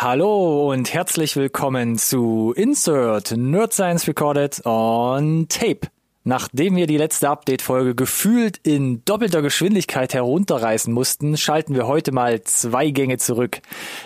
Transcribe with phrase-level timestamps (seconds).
[0.00, 5.88] Hallo und herzlich willkommen zu Insert Nerd Science Recorded on Tape.
[6.22, 12.40] Nachdem wir die letzte Update-Folge gefühlt in doppelter Geschwindigkeit herunterreißen mussten, schalten wir heute mal
[12.44, 13.58] zwei Gänge zurück.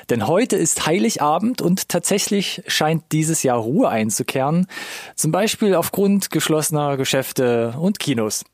[0.08, 4.68] Denn heute ist Heiligabend und tatsächlich scheint dieses Jahr Ruhe einzukehren.
[5.14, 8.44] Zum Beispiel aufgrund geschlossener Geschäfte und Kinos.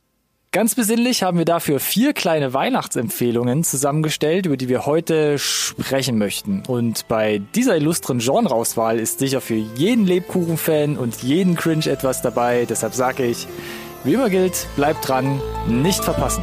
[0.51, 6.62] Ganz besinnlich haben wir dafür vier kleine Weihnachtsempfehlungen zusammengestellt, über die wir heute sprechen möchten.
[6.67, 12.65] Und bei dieser illustren Genreauswahl ist sicher für jeden Lebkuchen-Fan und jeden Cringe etwas dabei.
[12.65, 13.47] Deshalb sage ich,
[14.05, 16.43] wie immer gilt, bleibt dran, nicht verpassen.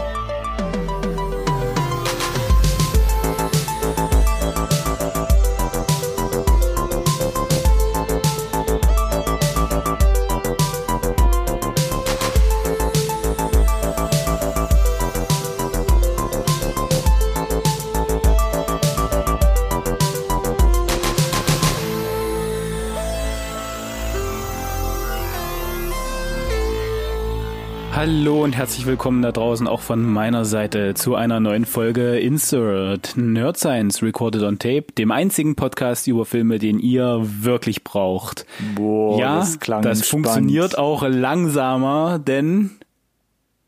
[28.26, 33.16] Hallo und herzlich willkommen da draußen auch von meiner Seite zu einer neuen Folge Insert
[33.16, 38.48] Nerd Science Recorded on Tape, dem einzigen Podcast über Filme, den ihr wirklich braucht.
[38.74, 40.26] Boah, ja, das klang das entspannt.
[40.26, 42.72] funktioniert auch langsamer, denn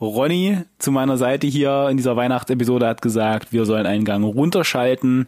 [0.02, 5.28] Ronny zu meiner Seite hier in dieser Weihnachtsepisode hat gesagt, wir sollen einen Gang runterschalten.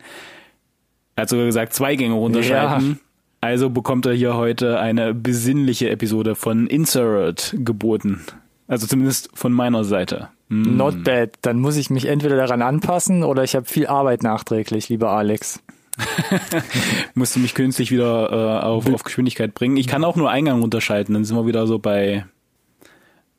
[1.16, 3.00] Er hat sogar gesagt, zwei Gänge runterschalten.
[3.42, 8.22] Also bekommt er hier heute eine besinnliche Episode von Insert geboten.
[8.70, 10.30] Also zumindest von meiner Seite.
[10.50, 10.78] Hm.
[10.78, 11.32] Not bad.
[11.42, 15.60] Dann muss ich mich entweder daran anpassen oder ich habe viel Arbeit nachträglich, lieber Alex.
[17.16, 19.76] Musst du mich künstlich wieder äh, auf, auf Geschwindigkeit bringen.
[19.76, 22.26] Ich kann auch nur Eingang runterschalten, dann sind wir wieder so bei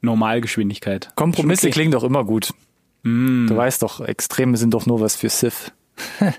[0.00, 1.12] Normalgeschwindigkeit.
[1.14, 1.74] Kompromisse okay.
[1.74, 2.52] klingen doch immer gut.
[3.04, 3.46] Mm.
[3.46, 5.72] Du weißt doch, Extreme sind doch nur was für Sith.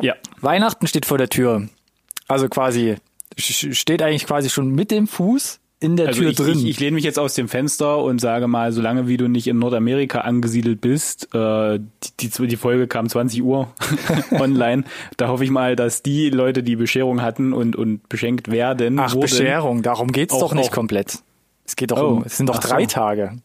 [0.00, 1.68] Ja, Weihnachten steht vor der Tür.
[2.28, 2.96] Also quasi,
[3.38, 6.58] steht eigentlich quasi schon mit dem Fuß in der also Tür ich, drin.
[6.58, 9.46] ich, ich lehne mich jetzt aus dem Fenster und sage mal, solange wie du nicht
[9.46, 11.78] in Nordamerika angesiedelt bist, äh,
[12.20, 13.68] die, die, die Folge kam 20 Uhr
[14.30, 14.84] online,
[15.18, 19.12] da hoffe ich mal, dass die Leute, die Bescherung hatten und, und beschenkt werden, Ach,
[19.12, 21.18] wurden, Bescherung, darum geht's doch nicht auch- komplett.
[21.66, 22.68] Es geht doch Oh, um, es sind doch ach so.
[22.68, 23.38] drei Tage.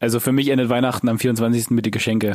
[0.00, 1.70] Also für mich endet Weihnachten am 24.
[1.70, 2.32] mit die Geschenke.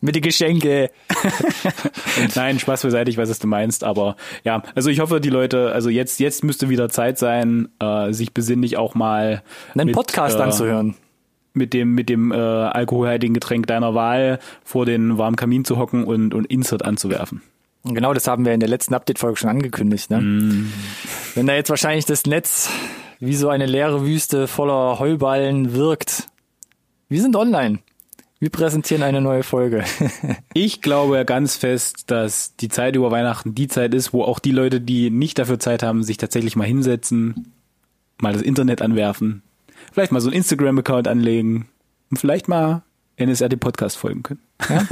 [0.00, 0.90] Mit den Geschenke.
[2.36, 5.72] Nein, Spaß beiseite, ich weiß, was du meinst, aber ja, also ich hoffe, die Leute,
[5.72, 9.42] also jetzt, jetzt müsste wieder Zeit sein, äh, sich besinnlich auch mal
[9.74, 10.94] Einen mit, Podcast äh, anzuhören.
[11.54, 16.04] mit dem, mit dem äh, alkoholhaltigen Getränk deiner Wahl vor den warmen Kamin zu hocken
[16.04, 17.42] und, und Insert anzuwerfen.
[17.82, 20.10] Genau das haben wir in der letzten Update-Folge schon angekündigt.
[20.10, 20.20] Ne?
[20.20, 20.72] Mm.
[21.34, 22.68] Wenn da jetzt wahrscheinlich das Netz
[23.20, 26.28] wie so eine leere Wüste voller Heuballen wirkt.
[27.08, 27.78] Wir sind online.
[28.38, 29.84] Wir präsentieren eine neue Folge.
[30.54, 34.52] Ich glaube ganz fest, dass die Zeit über Weihnachten die Zeit ist, wo auch die
[34.52, 37.52] Leute, die nicht dafür Zeit haben, sich tatsächlich mal hinsetzen,
[38.22, 39.42] mal das Internet anwerfen,
[39.92, 41.68] vielleicht mal so einen Instagram-Account anlegen
[42.10, 42.82] und vielleicht mal
[43.18, 44.40] NSRT Podcast folgen können.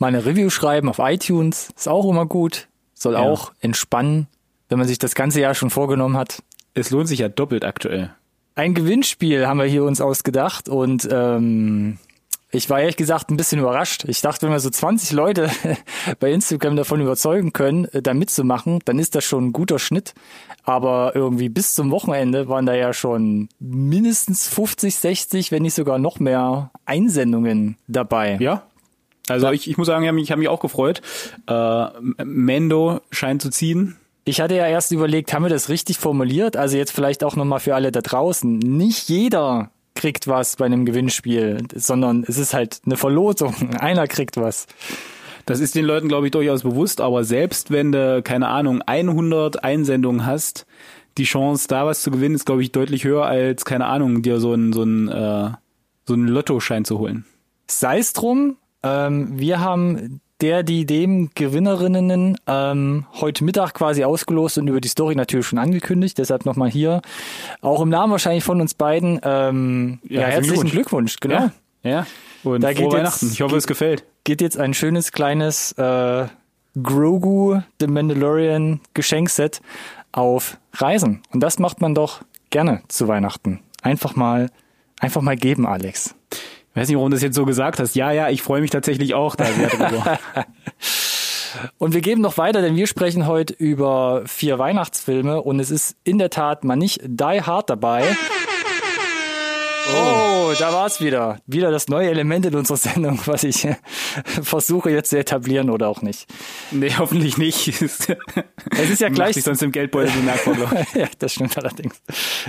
[0.00, 1.70] Mal eine Review schreiben auf iTunes.
[1.76, 2.68] Ist auch immer gut.
[2.94, 3.18] Soll Ja.
[3.20, 4.28] auch entspannen,
[4.68, 6.44] wenn man sich das ganze Jahr schon vorgenommen hat.
[6.74, 8.14] Es lohnt sich ja doppelt aktuell.
[8.58, 11.96] Ein Gewinnspiel haben wir hier uns ausgedacht und ähm,
[12.50, 14.04] ich war ehrlich gesagt ein bisschen überrascht.
[14.08, 15.48] Ich dachte, wenn wir so 20 Leute
[16.18, 20.12] bei Instagram davon überzeugen können, äh, da mitzumachen, dann ist das schon ein guter Schnitt.
[20.64, 26.00] Aber irgendwie bis zum Wochenende waren da ja schon mindestens 50, 60, wenn nicht sogar
[26.00, 28.38] noch mehr Einsendungen dabei.
[28.40, 28.64] Ja.
[29.28, 31.00] Also ich, ich muss sagen, ich habe mich, hab mich auch gefreut.
[31.46, 31.86] Äh,
[32.24, 33.98] Mendo scheint zu ziehen.
[34.28, 36.54] Ich hatte ja erst überlegt, haben wir das richtig formuliert?
[36.54, 38.58] Also jetzt vielleicht auch nochmal für alle da draußen.
[38.58, 43.54] Nicht jeder kriegt was bei einem Gewinnspiel, sondern es ist halt eine Verlosung.
[43.80, 44.66] Einer kriegt was.
[45.46, 49.64] Das ist den Leuten, glaube ich, durchaus bewusst, aber selbst wenn du, keine Ahnung, 100
[49.64, 50.66] Einsendungen hast,
[51.16, 54.40] die Chance, da was zu gewinnen, ist, glaube ich, deutlich höher als, keine Ahnung, dir
[54.40, 55.52] so einen so einen, äh,
[56.04, 57.24] so einen Lottoschein zu holen.
[57.66, 64.58] Sei es drum, ähm, wir haben der, die dem Gewinnerinnen ähm, heute Mittag quasi ausgelost
[64.58, 66.16] und über die Story natürlich schon angekündigt.
[66.18, 67.02] Deshalb nochmal hier,
[67.60, 71.18] auch im Namen wahrscheinlich von uns beiden, ähm, ja, Ja, herzlichen Glückwunsch.
[71.18, 71.20] Glückwunsch.
[71.20, 71.50] Genau.
[71.82, 72.06] Ja.
[72.44, 73.30] Und Da frohe geht jetzt- Weihnachten.
[73.32, 74.04] Ich hoffe, es gefällt.
[74.24, 76.26] Geht jetzt ein schönes kleines äh,
[76.80, 79.60] Grogu The Mandalorian Geschenkset
[80.12, 81.22] auf Reisen.
[81.32, 83.60] Und das macht man doch gerne zu Weihnachten.
[83.82, 84.50] Einfach mal,
[85.00, 86.14] einfach mal geben, Alex.
[86.78, 87.96] Ich weiß nicht, warum du das jetzt so gesagt hast.
[87.96, 90.16] Ja, ja, ich freue mich tatsächlich auch da sehr drüber.
[91.78, 95.96] Und wir geben noch weiter, denn wir sprechen heute über vier Weihnachtsfilme und es ist
[96.04, 98.04] in der Tat mal nicht Die Hard dabei.
[99.92, 100.17] Oh,
[100.48, 101.38] So, da war's wieder.
[101.46, 103.66] Wieder das neue Element in unserer Sendung, was ich
[104.24, 106.26] versuche jetzt zu etablieren oder auch nicht.
[106.70, 107.68] Nee, hoffentlich nicht.
[107.68, 108.08] Es
[108.90, 109.34] ist ja gleich.
[109.34, 110.94] Sich sonst im Geldbeutel glaube ich.
[110.94, 112.00] ja, das stimmt allerdings.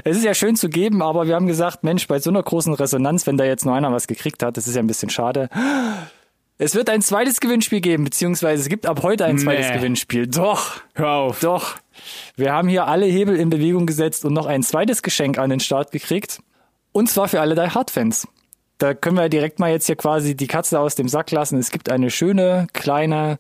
[0.04, 2.74] Es ist ja schön zu geben, aber wir haben gesagt, Mensch, bei so einer großen
[2.74, 5.50] Resonanz, wenn da jetzt nur einer was gekriegt hat, das ist ja ein bisschen schade.
[6.58, 9.76] Es wird ein zweites Gewinnspiel geben, beziehungsweise es gibt ab heute ein zweites Nee.
[9.78, 10.28] Gewinnspiel.
[10.28, 11.40] Doch, Hör auf.
[11.40, 11.76] doch.
[12.36, 15.60] Wir haben hier alle Hebel in Bewegung gesetzt und noch ein zweites Geschenk an den
[15.60, 16.40] Start gekriegt.
[16.92, 18.28] Und zwar für alle Die Hard Fans.
[18.78, 21.58] Da können wir direkt mal jetzt hier quasi die Katze aus dem Sack lassen.
[21.60, 23.40] Es gibt eine schöne, kleine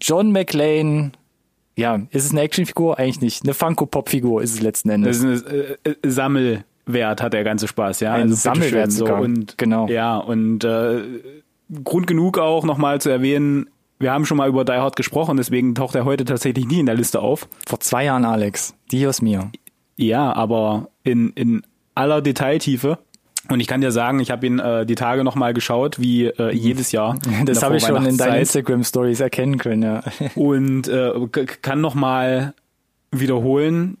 [0.00, 1.12] John McClane.
[1.76, 2.98] Ja, ist es eine Actionfigur?
[2.98, 3.44] Eigentlich nicht.
[3.44, 5.20] Eine Funko-Pop-Figur ist es letzten Endes.
[5.20, 8.14] Das ist ein äh, äh, Sammelwert, hat der ganze Spaß, ja.
[8.14, 9.06] Ein Also Sammelwert so.
[9.06, 9.86] Und, Genau.
[9.88, 11.02] Ja, und äh,
[11.84, 13.68] Grund genug auch nochmal zu erwähnen,
[13.98, 16.86] wir haben schon mal über Die Hard gesprochen, deswegen taucht er heute tatsächlich nie in
[16.86, 17.48] der Liste auf.
[17.66, 18.74] Vor zwei Jahren, Alex.
[18.90, 19.50] Dios mio.
[19.96, 21.62] Ja, aber in, in
[21.96, 22.98] aller Detailtiefe.
[23.48, 26.52] Und ich kann dir sagen, ich habe ihn äh, die Tage nochmal geschaut, wie äh,
[26.52, 27.18] jedes Jahr.
[27.44, 28.40] Das habe ich schon in deinen.
[28.40, 30.02] Instagram-Stories erkennen können, ja.
[30.34, 31.12] und äh,
[31.62, 32.54] kann nochmal
[33.12, 33.98] wiederholen,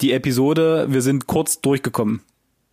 [0.00, 2.20] die Episode, wir sind kurz durchgekommen.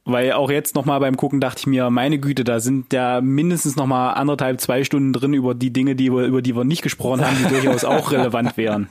[0.07, 3.75] Weil auch jetzt nochmal beim Gucken dachte ich mir, meine Güte, da sind ja mindestens
[3.75, 7.25] nochmal anderthalb, zwei Stunden drin über die Dinge, die wir, über die wir nicht gesprochen
[7.25, 8.89] haben, die durchaus auch relevant wären.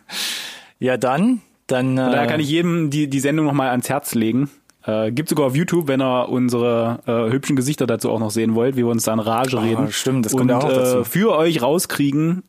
[0.81, 1.97] Ja, dann, dann.
[1.97, 4.51] Äh, Da kann ich jedem die, die Sendung nochmal ans Herz legen.
[4.87, 8.55] Äh, gibt sogar auf YouTube, wenn ihr unsere äh, hübschen Gesichter dazu auch noch sehen
[8.55, 9.87] wollt, wie wir uns da in Rage reden.
[9.89, 10.99] Ah, stimmt, das und kommt ja auch dazu.
[10.99, 12.43] Äh, für euch rauskriegen,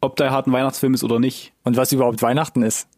[0.00, 1.52] ob der hart ein Weihnachtsfilm ist oder nicht.
[1.64, 2.88] Und was überhaupt Weihnachten ist.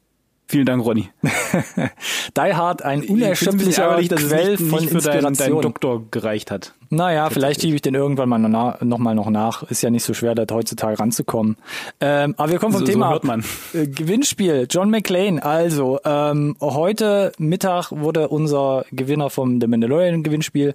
[0.51, 1.11] Vielen Dank, Ronny.
[2.37, 6.73] Die Hard, ein unerschöpflicher Quell nicht, von nicht für deinen, deinen Doktor gereicht hat.
[6.89, 9.63] Naja, vielleicht schiebe ich den irgendwann mal na, noch mal noch nach.
[9.65, 11.57] Ist ja nicht so schwer, da heutzutage ranzukommen.
[12.01, 13.25] Ähm, aber wir kommen vom So- so Thema hört ab.
[13.25, 13.45] man.
[13.75, 15.45] Äh, Gewinnspiel, John McClane.
[15.45, 20.73] Also, ähm, heute Mittag wurde unser Gewinner vom The Mandalorian Gewinnspiel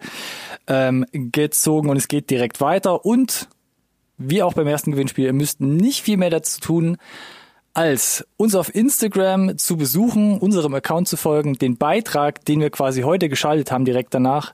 [0.68, 3.06] ähm, gezogen und es geht direkt weiter.
[3.06, 3.48] Und
[4.20, 6.98] wie auch beim ersten Gewinnspiel, ihr müsst nicht viel mehr dazu tun,
[7.74, 13.02] als uns auf Instagram zu besuchen, unserem Account zu folgen, den Beitrag, den wir quasi
[13.02, 14.54] heute geschaltet haben, direkt danach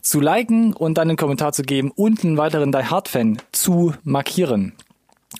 [0.00, 3.94] zu liken und dann einen Kommentar zu geben und einen weiteren Die Hard Fan zu
[4.04, 4.72] markieren.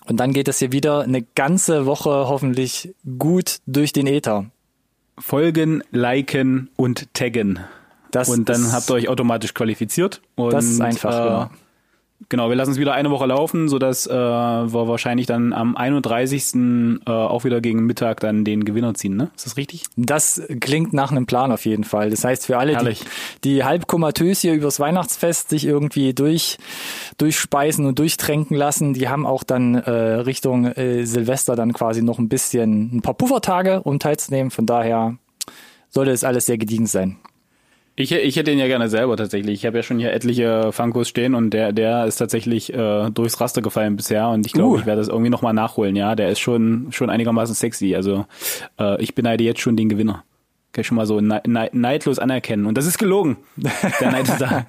[0.07, 4.45] Und dann geht es hier wieder eine ganze Woche hoffentlich gut durch den Äther.
[5.17, 7.59] Folgen, liken und taggen.
[8.11, 10.21] Das und dann habt ihr euch automatisch qualifiziert.
[10.35, 11.49] Und, Das ist einfach, äh, genau.
[12.29, 16.55] Genau, wir lassen es wieder eine Woche laufen, sodass äh, wir wahrscheinlich dann am 31.
[17.05, 19.31] Äh, auch wieder gegen Mittag dann den Gewinner ziehen, ne?
[19.35, 19.83] Ist das richtig?
[19.97, 22.09] Das klingt nach einem Plan auf jeden Fall.
[22.09, 23.03] Das heißt, für alle, die, Herrlich.
[23.43, 26.57] die halb komatös hier übers Weihnachtsfest sich irgendwie durch,
[27.17, 32.17] durchspeisen und durchtränken lassen, die haben auch dann äh, Richtung äh, Silvester dann quasi noch
[32.17, 34.51] ein bisschen, ein paar Puffertage, um teilzunehmen.
[34.51, 35.17] Von daher
[35.89, 37.17] sollte es alles sehr gediegen sein.
[37.97, 39.53] Ich, ich hätte ihn ja gerne selber tatsächlich.
[39.53, 43.39] Ich habe ja schon hier etliche Funkos stehen und der, der ist tatsächlich äh, durchs
[43.39, 44.79] Raster gefallen bisher und ich glaube, Uh.
[44.79, 46.13] ich werde das irgendwie nochmal nachholen, ja.
[46.15, 47.95] Der ist schon, schon einigermaßen sexy.
[47.95, 48.25] Also
[48.79, 50.25] äh, ich beneide jetzt schon den Gewinner.
[50.73, 52.65] Kann ich schon mal so ne ne neidlos anerkennen.
[52.65, 53.37] Und das ist gelogen.
[54.01, 54.67] Der Neid ist da.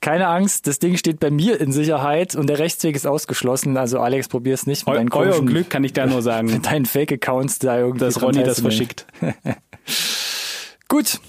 [0.00, 3.76] Keine Angst, das Ding steht bei mir in Sicherheit und der Rechtsweg ist ausgeschlossen.
[3.76, 6.64] Also Alex, probier's nicht mit Eu deinen euer Glück kann ich da nur sagen, mit
[6.64, 9.06] deinen Fake-Accounts da irgendwie dass Ronny das verschickt.
[10.88, 11.20] Gut.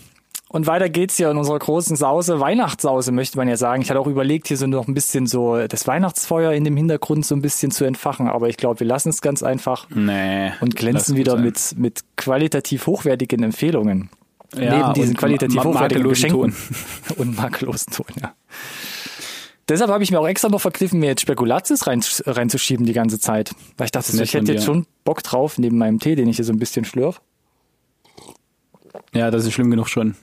[0.54, 2.42] Und weiter geht's hier in unserer großen Sause.
[2.42, 3.82] Weihnachtssause möchte man ja sagen.
[3.82, 7.26] Ich hatte auch überlegt, hier so noch ein bisschen so das Weihnachtsfeuer in dem Hintergrund
[7.26, 8.28] so ein bisschen zu entfachen.
[8.28, 10.52] Aber ich glaube, wir lassen es ganz einfach Nee.
[10.60, 11.44] und glänzen wieder sein.
[11.44, 14.10] mit, mit qualitativ hochwertigen Empfehlungen.
[14.54, 16.54] Ja, Neben diesen qualitativ hochwertigen Geschenken.
[17.18, 18.34] Und makellosen Ton, ja.
[19.70, 23.18] Deshalb habe ich mir auch extra noch verkniffen, mir jetzt Spekulatius rein, reinzuschieben die ganze
[23.18, 23.56] Zeit.
[23.78, 26.44] Weil ich dachte, ich hätte jetzt schon Bock drauf, neben meinem Tee, den ich hier
[26.44, 27.22] so ein bisschen schlürf.
[29.14, 30.16] Ja, das ist schlimm genug schon.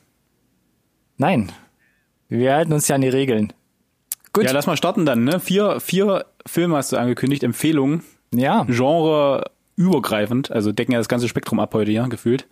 [1.19, 1.53] Nein.
[2.29, 3.53] Wir halten uns ja an die Regeln.
[4.33, 4.45] Gut.
[4.45, 5.41] Ja, lass mal starten dann, ne?
[5.41, 8.65] Vier, vier Filme hast du angekündigt, Empfehlungen, Ja.
[8.69, 12.47] Genre übergreifend, also decken ja das ganze Spektrum ab heute, ja, gefühlt.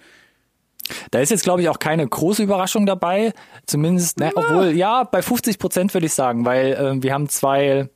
[1.11, 3.33] Da ist jetzt, glaube ich, auch keine große Überraschung dabei.
[3.67, 7.89] Zumindest, ne, obwohl, ja, bei 50 Prozent würde ich sagen, weil äh, wir haben zwei,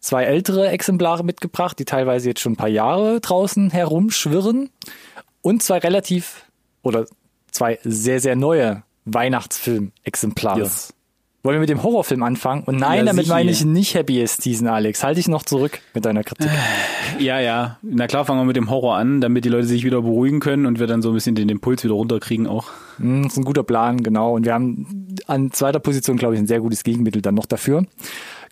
[0.00, 4.70] zwei ältere Exemplare mitgebracht, die teilweise jetzt schon ein paar Jahre draußen herumschwirren.
[5.42, 6.44] Und zwei relativ,
[6.82, 7.06] oder
[7.52, 10.60] zwei sehr, sehr neue Weihnachtsfilm-Exemplare.
[10.60, 10.94] Yes.
[11.42, 12.62] Wollen wir mit dem Horrorfilm anfangen?
[12.64, 13.34] Und nein, Ja, damit sicher.
[13.34, 15.04] meine ich nicht Happy Season, Alex.
[15.04, 16.48] Halte ich noch zurück mit deiner Kritik.
[17.18, 17.76] Ja, ja.
[17.82, 20.64] Na klar, fangen wir mit dem Horror an, damit die Leute sich wieder beruhigen können
[20.64, 22.68] und wir dann so ein bisschen den Impuls wieder runterkriegen auch.
[22.96, 24.32] Hm, ist ein guter Plan, genau.
[24.34, 27.84] Und wir haben an zweiter Position, glaube ich, ein sehr gutes Gegenmittel dann noch dafür.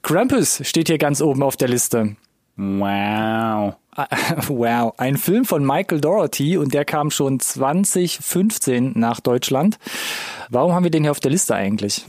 [0.02, 2.16] Krampus steht hier ganz oben auf der Liste.
[2.56, 3.74] Wow.
[4.48, 9.78] Wow, ein Film von Michael Doherty und der kam schon 2015 nach Deutschland.
[10.50, 12.06] Warum haben wir den hier auf der Liste eigentlich?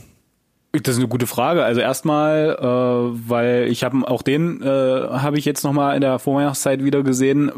[0.72, 1.64] Das ist eine gute Frage.
[1.64, 6.00] Also erstmal, äh, weil ich habe auch den äh, habe ich jetzt noch mal in
[6.00, 7.52] der Vorweihnachtszeit wieder gesehen,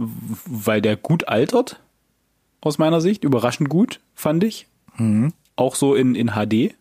[0.45, 1.81] weil der gut altert
[2.61, 4.67] aus meiner Sicht, überraschend gut fand ich,
[4.97, 5.33] mhm.
[5.55, 6.75] auch so in in HD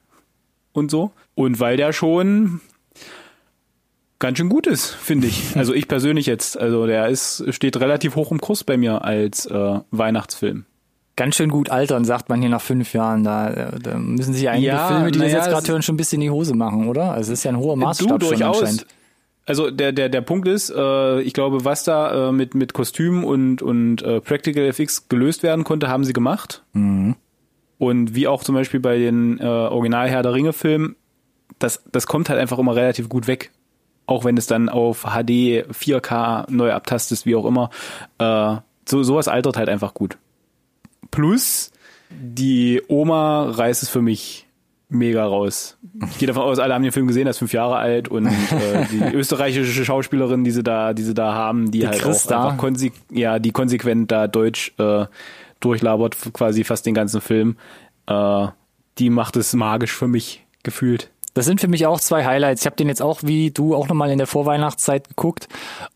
[0.74, 2.60] und so und weil der schon
[4.26, 5.56] ganz schön gut ist, finde ich.
[5.56, 9.46] Also ich persönlich jetzt, also der ist steht relativ hoch im Kurs bei mir als
[9.46, 10.66] äh, Weihnachtsfilm
[11.16, 13.24] ganz schön gut altern, sagt man hier nach fünf Jahren.
[13.24, 15.98] Da, da müssen sich einige ja, Filme, die das ja, jetzt gerade hören, schon ein
[15.98, 17.12] bisschen in die Hose machen, oder?
[17.12, 18.58] Also es ist ja ein hoher Maßstab du, durchaus.
[18.58, 18.88] schon anscheinend.
[19.48, 23.24] Also der der der Punkt ist, äh, ich glaube, was da äh, mit mit Kostüm
[23.24, 26.64] und und äh, Practical FX gelöst werden konnte, haben sie gemacht.
[26.74, 27.16] Mhm.
[27.78, 30.96] Und wie auch zum Beispiel bei den äh, Original Herr der Ringe Filmen,
[31.60, 33.52] das das kommt halt einfach immer relativ gut weg.
[34.08, 37.70] Auch wenn es dann auf HD, 4K neu abtastest, wie auch immer.
[38.20, 38.58] Äh,
[38.88, 40.18] so sowas altert halt einfach gut.
[41.12, 41.72] Plus,
[42.10, 44.46] die Oma reißt es für mich
[44.90, 45.78] mega raus.
[46.12, 48.28] Ich gehe davon aus, alle haben den Film gesehen, er ist fünf Jahre alt und
[48.28, 52.40] äh, die österreichische Schauspielerin, die sie da, die sie da haben, die, die halt Christa.
[52.40, 55.06] auch einfach konse ja, die konsequent da Deutsch äh,
[55.60, 57.58] durchlabert, quasi fast den ganzen Film.
[58.08, 58.48] Äh,
[58.98, 61.10] die macht es magisch für mich gefühlt.
[61.36, 62.62] Das sind für mich auch zwei Highlights.
[62.62, 65.48] Ich habe den jetzt auch wie du auch nochmal in der Vorweihnachtszeit geguckt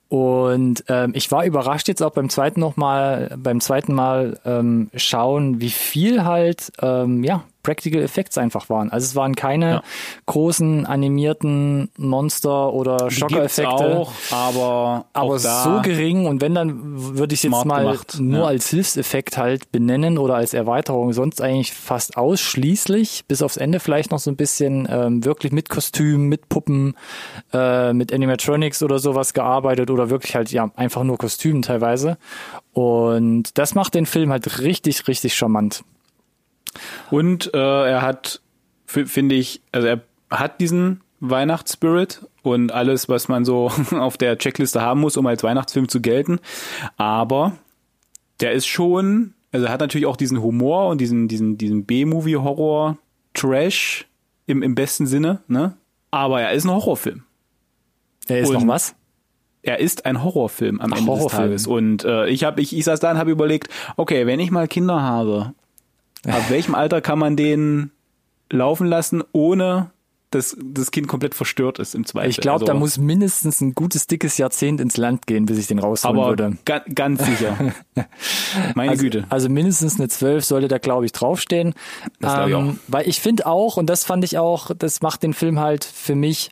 [0.10, 4.90] und ähm, ich war überrascht jetzt auch beim zweiten noch mal, beim zweiten Mal ähm,
[4.96, 8.90] schauen, wie viel halt ähm, ja Practical Effects einfach waren.
[8.92, 9.84] Also es waren keine ja.
[10.26, 14.08] großen animierten Monster oder Schockereffekte.
[14.32, 18.18] aber aber auch so gering und wenn dann würde ich jetzt mal gemacht.
[18.20, 18.46] nur ja.
[18.48, 21.14] als Hilfseffekt halt benennen oder als Erweiterung.
[21.14, 25.70] Sonst eigentlich fast ausschließlich bis aufs Ende vielleicht noch so ein bisschen ähm, wirklich mit
[25.70, 26.96] Kostüm, mit Puppen,
[27.54, 32.18] äh, mit Animatronics oder sowas gearbeitet oder wirklich halt ja einfach nur Kostümen teilweise.
[32.72, 35.84] Und das macht den Film halt richtig richtig charmant.
[37.12, 38.42] Und äh, er hat,
[38.86, 44.82] finde ich, also er hat diesen Weihnachtsspirit und alles, was man so auf der Checkliste
[44.82, 46.40] haben muss, um als Weihnachtsfilm zu gelten.
[46.98, 47.54] Aber
[48.40, 54.08] der ist schon, also er hat natürlich auch diesen Humor und diesen, diesen, diesen B-Movie-Horror-Trash
[54.46, 55.76] im, im besten Sinne, ne?
[56.12, 57.24] Aber er ist ein Horrorfilm.
[58.28, 58.96] Er ist und noch was?
[59.62, 61.52] Er ist ein Horrorfilm am Ach, Ende Horrorfilm.
[61.52, 61.68] des Tages.
[61.68, 64.68] Und äh, ich habe, ich, ich saß da und habe überlegt, okay, wenn ich mal
[64.68, 65.54] Kinder habe
[66.28, 67.92] Ab welchem Alter kann man den
[68.50, 69.92] laufen lassen, ohne
[70.32, 72.30] dass das Kind komplett verstört ist im Zweifel.
[72.30, 75.68] Ich glaube, also, da muss mindestens ein gutes, dickes Jahrzehnt ins Land gehen, bis ich
[75.68, 76.58] den rausholen aber würde.
[76.66, 77.58] Ga ganz sicher.
[78.76, 79.26] Meine also, Güte.
[79.30, 81.74] Also mindestens eine 12 sollte da, glaube ich, draufstehen.
[82.20, 82.74] Das ähm, ich auch.
[82.88, 86.16] Weil ich finde auch, und das fand ich auch, das macht den Film halt für
[86.16, 86.52] mich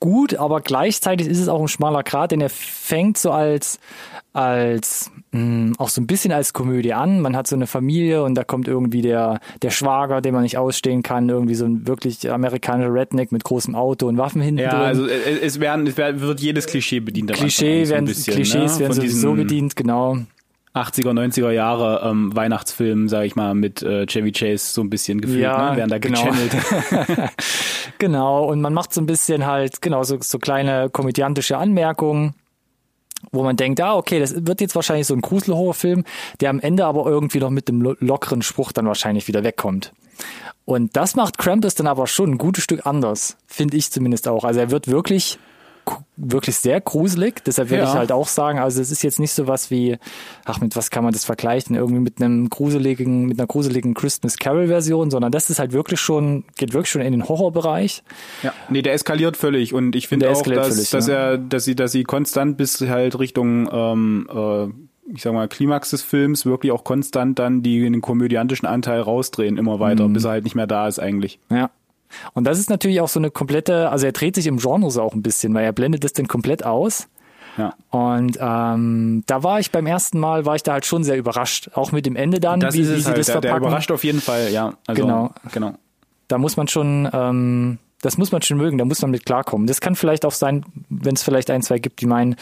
[0.00, 3.78] gut, aber gleichzeitig ist es auch ein schmaler Grat, denn er fängt so als
[4.34, 7.20] als mh, hm, auch so ein bisschen als Komödie an.
[7.20, 10.58] Man hat so eine Familie und da kommt irgendwie der der Schwager, den man nicht
[10.58, 14.70] ausstehen kann, irgendwie so ein wirklich amerikanischer Redneck mit großem Auto und Waffen hinten ja,
[14.70, 14.80] drin.
[14.80, 17.32] also es werden es wird jedes Klischee bedient.
[17.32, 18.80] Klischee werden so bisschen, Klischees ne?
[18.80, 20.18] werden sowieso bedient, genau.
[20.74, 25.20] 80er, 90er Jahre ähm, Weihnachtsfilm, sage ich mal, mit äh, Chevy Chase so ein bisschen
[25.20, 25.76] gefühlt, ja, ne?
[25.76, 26.24] werden da genau.
[26.24, 27.30] gechannelt.
[27.98, 32.34] genau, und man macht so ein bisschen halt, genau, so, so kleine komödiantische Anmerkungen
[33.32, 36.04] wo man denkt, ah, okay, das wird jetzt wahrscheinlich so ein Gruselhorrorfilm,
[36.40, 39.92] der am Ende aber irgendwie noch mit dem lockeren Spruch dann wahrscheinlich wieder wegkommt.
[40.64, 44.44] Und das macht Krampus dann aber schon ein gutes Stück anders, finde ich zumindest auch.
[44.44, 45.38] Also er wird wirklich
[46.16, 47.44] wirklich sehr gruselig.
[47.44, 47.88] Deshalb würde ja.
[47.88, 49.98] ich halt auch sagen, also es ist jetzt nicht so was wie,
[50.44, 51.74] ach, mit was kann man das vergleichen?
[51.74, 56.00] Irgendwie mit einem gruseligen, mit einer gruseligen Christmas Carol Version, sondern das ist halt wirklich
[56.00, 58.02] schon, geht wirklich schon in den Horrorbereich.
[58.42, 61.14] Ja, nee, der eskaliert völlig und ich finde auch, dass, völlig, dass ja.
[61.14, 65.90] er, dass sie, dass sie konstant bis halt Richtung, ähm, äh, ich sag mal, Klimax
[65.90, 70.14] des Films wirklich auch konstant dann die, den komödiantischen Anteil rausdrehen, immer weiter, mhm.
[70.14, 71.38] bis er halt nicht mehr da ist eigentlich.
[71.50, 71.70] Ja.
[72.32, 75.02] Und das ist natürlich auch so eine komplette, also er dreht sich im Genre so
[75.02, 77.08] auch ein bisschen, weil er blendet das dann komplett aus.
[77.56, 77.74] Ja.
[77.90, 81.70] Und ähm, da war ich beim ersten Mal, war ich da halt schon sehr überrascht,
[81.74, 83.60] auch mit dem Ende dann, das wie, wie sie halt, das verpacken.
[83.60, 84.74] Der überrascht auf jeden Fall, ja.
[84.86, 85.30] Also, genau.
[85.52, 85.74] genau.
[86.28, 89.66] Da muss man schon, ähm, das muss man schon mögen, da muss man mit klarkommen.
[89.66, 92.36] Das kann vielleicht auch sein, wenn es vielleicht ein, zwei gibt, die meinen,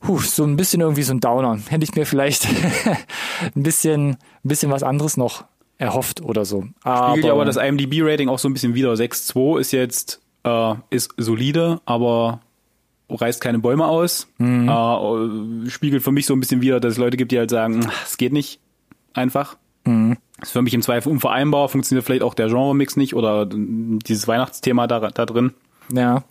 [0.00, 1.58] Puh, so ein bisschen irgendwie so ein Downer.
[1.68, 2.46] Hätte ich mir vielleicht
[3.56, 5.44] ein bisschen, ein bisschen was anderes noch
[5.78, 6.64] erhofft oder so.
[6.82, 8.92] Aber, Spiegelt ja aber das IMDb-Rating auch so ein bisschen wieder.
[8.92, 12.40] 6.2 ist jetzt äh, ist solide, aber
[13.08, 14.28] reißt keine Bäume aus.
[14.38, 14.68] Mhm.
[14.68, 17.88] Äh, spiegelt für mich so ein bisschen wieder, dass es Leute gibt, die halt sagen,
[18.04, 18.60] es geht nicht
[19.14, 19.56] einfach.
[19.84, 20.18] Mhm.
[20.42, 24.86] Ist für mich im Zweifel unvereinbar, funktioniert vielleicht auch der Genre-Mix nicht oder dieses Weihnachtsthema
[24.86, 25.54] da, da drin.
[25.92, 26.24] Ja.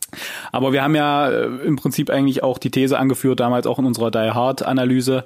[0.51, 3.85] Aber wir haben ja äh, im Prinzip eigentlich auch die These angeführt, damals auch in
[3.85, 5.25] unserer Die Hard-Analyse,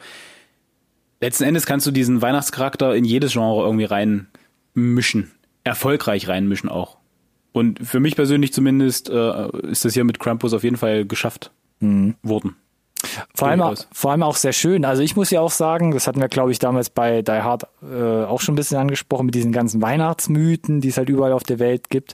[1.22, 3.86] letzten Endes kannst du diesen Weihnachtscharakter in jedes Genre irgendwie
[4.76, 5.32] reinmischen.
[5.64, 6.98] Erfolgreich reinmischen auch.
[7.52, 11.52] Und für mich persönlich zumindest äh, ist das hier mit Krampus auf jeden Fall geschafft
[11.80, 12.16] Mhm.
[12.22, 12.56] worden.
[13.34, 13.88] Vor allem, Durchaus.
[13.92, 14.86] vor allem auch sehr schön.
[14.86, 17.64] Also ich muss ja auch sagen, das hatten wir, glaube ich, damals bei Die Hard
[17.82, 21.42] äh, auch schon ein bisschen angesprochen mit diesen ganzen Weihnachtsmythen, die es halt überall auf
[21.44, 22.14] der Welt gibt.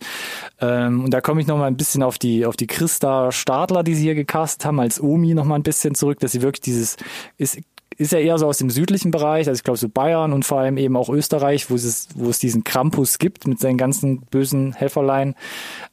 [0.62, 3.84] Ähm, und da komme ich noch mal ein bisschen auf die auf die Christa Stadler,
[3.84, 6.62] die sie hier gecastet haben, als Omi noch mal ein bisschen zurück, dass sie wirklich
[6.62, 6.96] dieses
[7.38, 7.60] ist
[7.98, 10.60] ist ja eher so aus dem südlichen Bereich, also ich glaube so Bayern und vor
[10.60, 14.74] allem eben auch Österreich, wo es, wo es diesen Krampus gibt mit seinen ganzen bösen
[14.74, 15.36] Helferlein.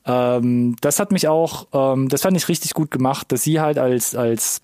[0.06, 3.78] Ähm, das hat mich auch, ähm, das fand ich richtig gut gemacht, dass sie halt
[3.78, 4.60] als, als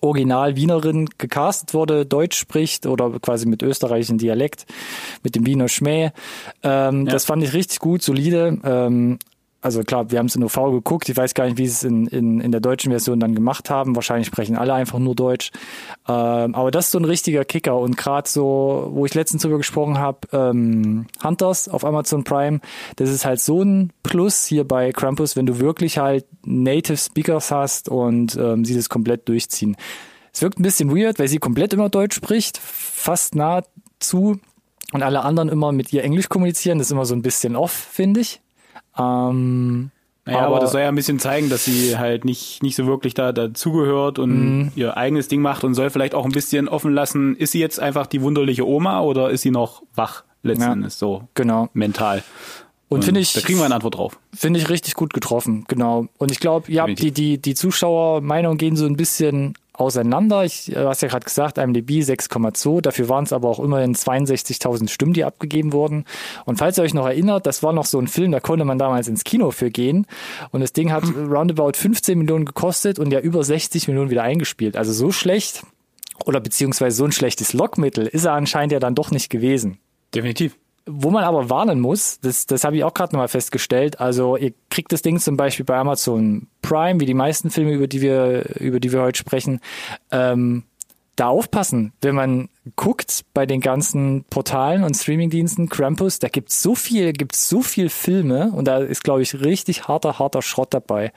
[0.00, 4.66] Original Wienerin gecastet wurde, Deutsch spricht oder quasi mit österreichischen Dialekt,
[5.22, 6.10] mit dem Wiener Schmäh.
[6.62, 8.58] Ähm, Das fand ich richtig gut, solide.
[8.64, 9.18] Ähm,
[9.62, 11.08] also klar, wir haben es in OV geguckt.
[11.08, 13.70] Ich weiß gar nicht, wie sie es in, in, in der deutschen Version dann gemacht
[13.70, 13.94] haben.
[13.94, 15.52] Wahrscheinlich sprechen alle einfach nur Deutsch.
[16.08, 17.78] Ähm, aber das ist so ein richtiger Kicker.
[17.78, 22.58] Und gerade so, wo ich letztens drüber gesprochen habe, ähm, Hunters auf Amazon Prime,
[22.96, 27.52] das ist halt so ein Plus hier bei Krampus, wenn du wirklich halt Native Speakers
[27.52, 29.76] hast und ähm, sie das komplett durchziehen.
[30.32, 34.40] Es wirkt ein bisschen weird, weil sie komplett immer Deutsch spricht, fast nahezu.
[34.92, 36.78] Und alle anderen immer mit ihr Englisch kommunizieren.
[36.78, 38.42] Das ist immer so ein bisschen off, finde ich.
[38.98, 39.90] Ähm,
[40.24, 42.86] Naja, aber, Aber- das soll ja ein bisschen zeigen, dass sie halt nicht, nicht so
[42.86, 44.30] wirklich da dazugehört und
[44.60, 44.72] Mhm.
[44.76, 47.80] ihr eigenes Ding macht und soll vielleicht auch ein bisschen offen lassen, ist sie jetzt
[47.80, 50.72] einfach die wunderliche Oma oder ist sie noch wach letzten Ja.
[50.74, 51.70] Endes so genau.
[51.72, 52.22] mental?
[52.88, 54.18] Und finde ich, Da kriegen wir eine Antwort drauf.
[54.32, 56.06] finde ich richtig gut getroffen, genau.
[56.18, 60.44] Und ich glaube, ja, die, die, die Zuschauermeinungen gehen so ein bisschen auseinander.
[60.44, 62.80] Ich, äh, hast ja gerade gesagt, IMDb 6,2.
[62.80, 66.04] Dafür waren es aber auch immerhin 62.000 Stimmen, die abgegeben wurden.
[66.44, 68.78] Und falls ihr euch noch erinnert, das war noch so ein Film, da konnte man
[68.78, 70.06] damals ins Kino für gehen.
[70.50, 74.76] Und das Ding hat roundabout 15 Millionen gekostet und ja über 60 Millionen wieder eingespielt.
[74.76, 75.62] Also so schlecht
[76.24, 79.78] oder beziehungsweise so ein schlechtes Lockmittel ist er anscheinend ja dann doch nicht gewesen.
[80.14, 80.56] Definitiv.
[80.86, 84.52] Wo man aber warnen muss, das, das habe ich auch gerade nochmal festgestellt, also ihr
[84.68, 88.58] kriegt das Ding zum Beispiel bei Amazon Prime, wie die meisten Filme, über die wir,
[88.58, 89.60] über die wir heute sprechen,
[90.10, 90.64] ähm,
[91.16, 96.74] da aufpassen, wenn man guckt bei den ganzen Portalen und Streamingdiensten, Krampus, da gibt's so
[96.74, 101.12] viel, gibt's so viel Filme und da ist, glaube ich, richtig harter, harter Schrott dabei.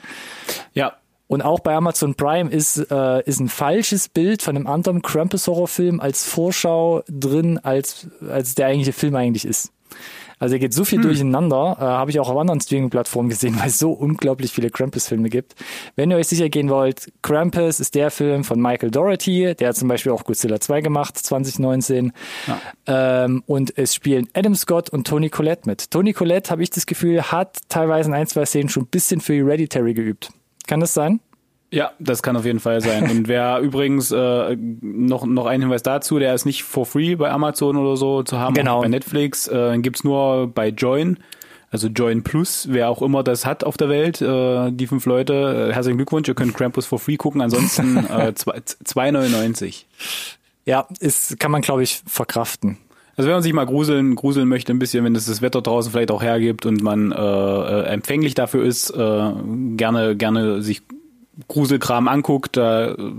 [0.74, 5.02] Ja, Und auch bei Amazon Prime ist, äh, ist ein falsches Bild von einem anderen
[5.02, 9.72] Krampus-Horrorfilm als Vorschau drin, als, als der eigentliche Film eigentlich ist.
[10.38, 13.68] Also er geht so viel durcheinander, äh, habe ich auch auf anderen Streaming-Plattformen gesehen, weil
[13.68, 15.56] es so unglaublich viele Krampus-Filme gibt.
[15.96, 19.76] Wenn ihr euch sicher gehen wollt, Krampus ist der Film von Michael Doherty, der hat
[19.78, 22.12] zum Beispiel auch Godzilla 2 gemacht, 2019.
[22.86, 25.90] Ähm, und es spielen Adam Scott und Tony Collette mit.
[25.92, 29.22] Tony Collette, habe ich das Gefühl, hat teilweise in ein, zwei Szenen schon ein bisschen
[29.22, 30.30] für Hereditary geübt.
[30.68, 31.20] Kann das sein?
[31.72, 33.10] Ja, das kann auf jeden Fall sein.
[33.10, 37.30] Und wer übrigens äh, noch noch ein Hinweis dazu, der ist nicht for free bei
[37.32, 38.82] Amazon oder so zu haben, Genau.
[38.82, 41.18] bei Netflix, äh, gibt's nur bei Join,
[41.72, 45.70] also Join Plus, wer auch immer das hat auf der Welt, äh, die fünf Leute,
[45.72, 49.84] äh, herzlichen Glückwunsch, ihr könnt Krampus for free gucken, ansonsten äh, zwei- 2,99.
[50.66, 52.78] Ja, ist, kann man, glaube ich, verkraften.
[53.18, 55.92] Also wenn man sich mal gruseln, gruseln möchte ein bisschen, wenn es das Wetter draußen
[55.92, 59.32] vielleicht auch hergibt und man äh, äh, empfänglich dafür ist, äh,
[59.78, 60.82] gerne gerne sich
[61.48, 63.14] Gruselkram anguckt, da äh,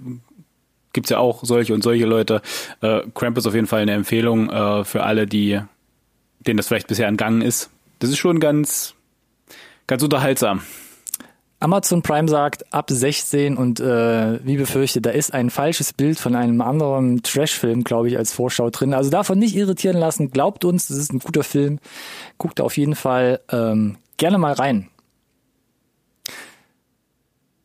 [0.93, 2.43] gibt's ja auch solche und solche Leute.
[2.83, 5.61] Äh, Cramp ist auf jeden Fall eine Empfehlung äh, für alle, die
[6.41, 7.71] denen das vielleicht bisher entgangen ist.
[7.99, 8.95] Das ist schon ganz
[9.87, 10.63] ganz unterhaltsam.
[11.59, 16.35] Amazon Prime sagt ab 16 und äh, wie befürchtet, da ist ein falsches Bild von
[16.37, 18.93] einem anderen Trash-Film, glaube ich, als Vorschau drin.
[18.93, 20.31] Also davon nicht irritieren lassen.
[20.31, 21.79] Glaubt uns, das ist ein guter Film.
[22.37, 24.89] Guckt auf jeden Fall ähm, gerne mal rein.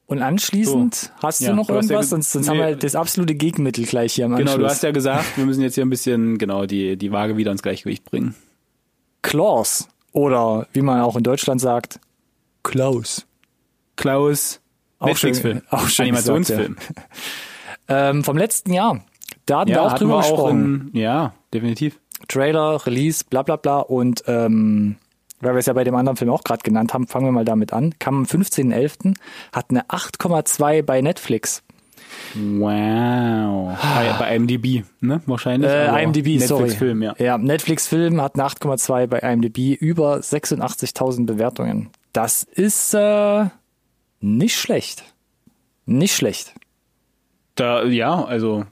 [0.05, 2.51] Und anschließend hast Ja, du noch du hast ja irgendwas, ge- sonst, sonst nee.
[2.51, 4.67] haben wir das absolute Gegenmittel gleich hier am Genau, Anschluss.
[4.67, 7.51] du hast ja gesagt, wir müssen jetzt hier ein bisschen genau die die Waage wieder
[7.51, 8.35] ins Gleichgewicht bringen.
[9.21, 11.99] Klaus oder wie man auch in Deutschland sagt,
[12.63, 13.25] Klaus.
[13.95, 14.61] Klaus
[14.99, 16.77] Auch Netflix-Film, schön- auch schön Animationsfilm.
[17.87, 19.03] Ähm, vom letzten Jahr.
[19.45, 20.91] Da hatten wir auch drüber wir auch gesprochen.
[20.93, 21.99] in, ja, definitiv.
[22.29, 23.79] Trailer, Release, bla bla bla.
[23.79, 24.95] Und ähm,
[25.41, 27.43] weil wir es ja bei dem anderen Film auch gerade genannt haben, fangen wir mal
[27.43, 27.95] damit an.
[27.99, 29.15] Kam am 15.11.,
[29.51, 31.63] hat eine 8,2 bei Netflix.
[32.35, 33.77] Wow.
[33.81, 35.21] Bei, bei IMDb, ne?
[35.25, 35.69] Wahrscheinlich.
[35.69, 36.61] Äh, IMDb, sorry.
[36.63, 37.15] Netflix-Film, ja.
[37.17, 41.89] Ja, Netflix-Film hat eine 8,2 bei IMDb, über 86.000 Bewertungen.
[42.13, 43.45] Das ist äh,
[44.21, 45.03] nicht schlecht.
[45.85, 46.53] Nicht schlecht.
[47.55, 48.65] Da, ja, also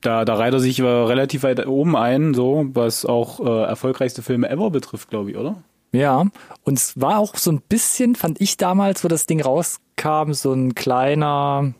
[0.00, 4.22] da, da reiht er sich äh, relativ weit oben ein, so, was auch äh, erfolgreichste
[4.22, 5.62] Filme ever betrifft, glaube ich, oder?
[5.92, 6.26] Ja,
[6.64, 10.52] und es war auch so ein bisschen, fand ich damals, wo das Ding rauskam, so
[10.52, 11.74] ein kleiner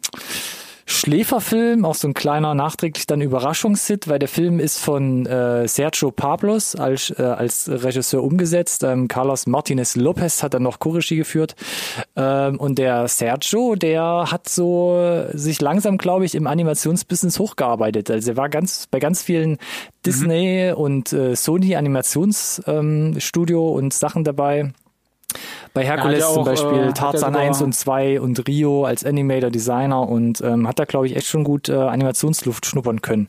[0.87, 6.11] Schläferfilm, auch so ein kleiner nachträglich dann Überraschungshit, weil der Film ist von äh, Sergio
[6.11, 8.85] Pablos als, äh, als Regisseur umgesetzt.
[8.85, 11.57] Ähm, Carlos Martinez Lopez hat dann noch Choregie geführt.
[12.17, 18.11] Ähm, und der Sergio, der hat so sich langsam, glaube ich, im Animationsbusiness hochgearbeitet.
[18.11, 19.59] Also er war ganz bei ganz vielen
[20.05, 20.77] Disney mhm.
[20.81, 24.73] und äh, Sony Animationsstudio ähm, und Sachen dabei.
[25.73, 30.09] Bei Herkules ja zum Beispiel äh, Tarzan 1 und 2 und Rio als Animator, Designer
[30.09, 33.29] und ähm, hat da, glaube ich, echt schon gut äh, Animationsluft schnuppern können.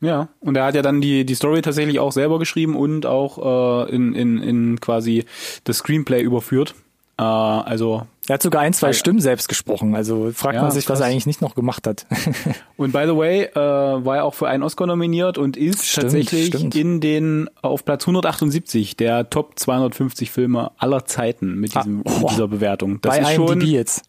[0.00, 3.86] Ja, und er hat ja dann die, die Story tatsächlich auch selber geschrieben und auch
[3.88, 5.24] äh, in, in, in quasi
[5.64, 6.74] das Screenplay überführt.
[7.18, 9.94] Äh, also er hat sogar ein, zwei Stimmen selbst gesprochen.
[9.94, 10.98] Also fragt ja, man sich, krass.
[10.98, 12.06] was er eigentlich nicht noch gemacht hat.
[12.76, 16.04] und by the way, äh, war er auch für einen Oscar nominiert und ist stimmt,
[16.04, 16.74] tatsächlich stimmt.
[16.74, 22.30] in den auf Platz 178 der Top 250 Filme aller Zeiten mit, diesem, ah, mit
[22.30, 23.00] dieser Bewertung.
[23.02, 24.04] Das bei ist schon jetzt.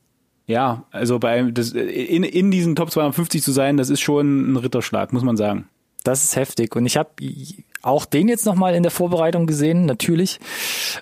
[0.47, 4.57] Ja, also bei das, in, in diesen Top 250 zu sein, das ist schon ein
[4.57, 5.67] Ritterschlag, muss man sagen.
[6.03, 6.75] Das ist heftig.
[6.75, 7.09] Und ich habe
[7.85, 10.39] auch den jetzt nochmal in der Vorbereitung gesehen, natürlich.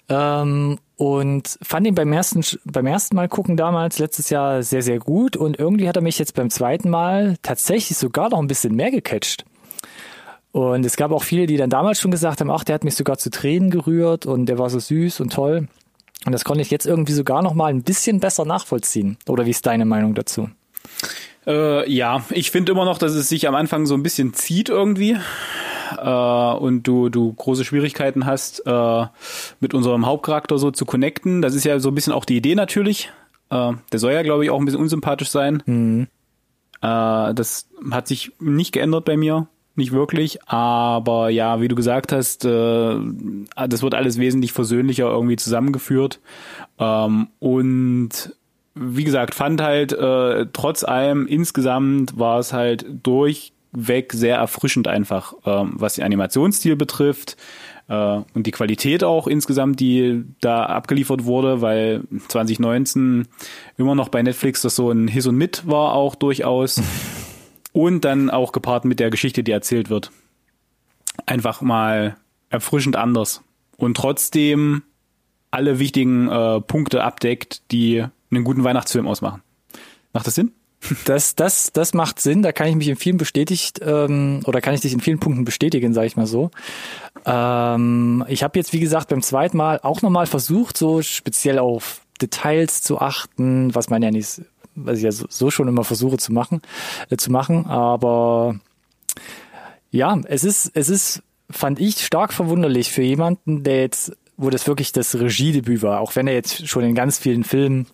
[0.09, 4.99] Ähm, und fand ihn beim ersten, beim ersten Mal gucken damals, letztes Jahr, sehr, sehr
[4.99, 5.37] gut.
[5.37, 8.91] Und irgendwie hat er mich jetzt beim zweiten Mal tatsächlich sogar noch ein bisschen mehr
[8.91, 9.45] gecatcht.
[10.51, 12.95] Und es gab auch viele, die dann damals schon gesagt haben, ach, der hat mich
[12.95, 15.67] sogar zu Tränen gerührt und der war so süß und toll.
[16.25, 19.17] Und das konnte ich jetzt irgendwie sogar noch mal ein bisschen besser nachvollziehen.
[19.27, 20.49] Oder wie ist deine Meinung dazu?
[21.47, 24.69] Äh, ja, ich finde immer noch, dass es sich am Anfang so ein bisschen zieht
[24.69, 25.17] irgendwie
[25.97, 29.05] äh, und du, du große Schwierigkeiten hast, äh,
[29.59, 31.41] mit unserem Hauptcharakter so zu connecten.
[31.41, 33.11] Das ist ja so ein bisschen auch die Idee natürlich.
[33.49, 35.63] Äh, der soll ja, glaube ich, auch ein bisschen unsympathisch sein.
[35.65, 36.07] Mhm.
[36.81, 39.47] Äh, das hat sich nicht geändert bei mir.
[39.75, 42.95] Nicht wirklich, aber ja, wie du gesagt hast, äh,
[43.67, 46.19] das wird alles wesentlich versöhnlicher irgendwie zusammengeführt.
[46.77, 48.35] Ähm, und
[48.75, 54.87] wie gesagt, fand halt äh, trotz allem insgesamt war es halt durch weg sehr erfrischend
[54.87, 57.37] einfach, ähm, was den Animationsstil betrifft
[57.87, 63.27] äh, und die Qualität auch insgesamt, die da abgeliefert wurde, weil 2019
[63.77, 66.81] immer noch bei Netflix das so ein His und Mit war auch durchaus
[67.73, 70.11] und dann auch gepaart mit der Geschichte, die erzählt wird.
[71.25, 72.15] Einfach mal
[72.49, 73.41] erfrischend anders
[73.77, 74.83] und trotzdem
[75.51, 79.41] alle wichtigen äh, Punkte abdeckt, die einen guten Weihnachtsfilm ausmachen.
[80.11, 80.51] Macht das Sinn?
[81.05, 82.41] Das, das, das macht Sinn.
[82.41, 85.45] Da kann ich mich in vielen bestätigt ähm, oder kann ich dich in vielen Punkten
[85.45, 86.51] bestätigen, sage ich mal so.
[87.25, 92.01] Ähm, ich habe jetzt wie gesagt beim zweiten Mal auch nochmal versucht, so speziell auf
[92.21, 94.41] Details zu achten, was man ja nicht,
[94.75, 96.61] was ich ja so, so schon immer versuche zu machen,
[97.09, 97.65] äh, zu machen.
[97.65, 98.59] Aber
[99.91, 104.67] ja, es ist, es ist, fand ich stark verwunderlich für jemanden, der jetzt, wo das
[104.67, 107.87] wirklich das Regiedebüt war, auch wenn er jetzt schon in ganz vielen Filmen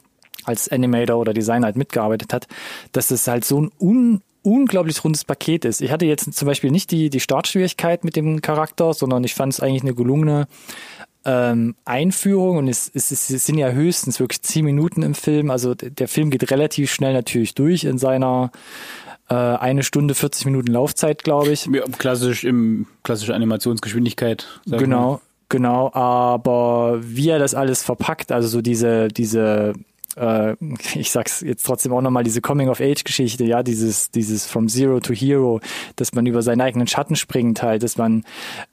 [0.46, 2.48] als Animator oder Designer halt mitgearbeitet hat,
[2.92, 5.82] dass es halt so ein un unglaublich rundes Paket ist.
[5.82, 9.54] Ich hatte jetzt zum Beispiel nicht die, die Startschwierigkeit mit dem Charakter, sondern ich fand
[9.54, 10.48] es eigentlich eine gelungene
[11.26, 15.52] ähm, Einführung und es, es, es sind ja höchstens wirklich zehn Minuten im Film.
[15.52, 18.52] Also der Film geht relativ schnell natürlich durch in seiner
[19.30, 21.66] äh, eine Stunde 40 Minuten Laufzeit, glaube ich.
[21.66, 24.48] Ja, klassisch im klassische Animationsgeschwindigkeit.
[24.66, 25.94] Genau, genau.
[25.94, 29.74] Aber wie er das alles verpackt, also so diese diese
[30.20, 30.56] äh,
[30.96, 35.62] ich sag's jetzt trotzdem auch nochmal, diese Coming-of-Age-Geschichte, ja, dieses, dieses From Zero to Hero,
[35.96, 38.24] dass man über seinen eigenen Schatten springt halt, dass man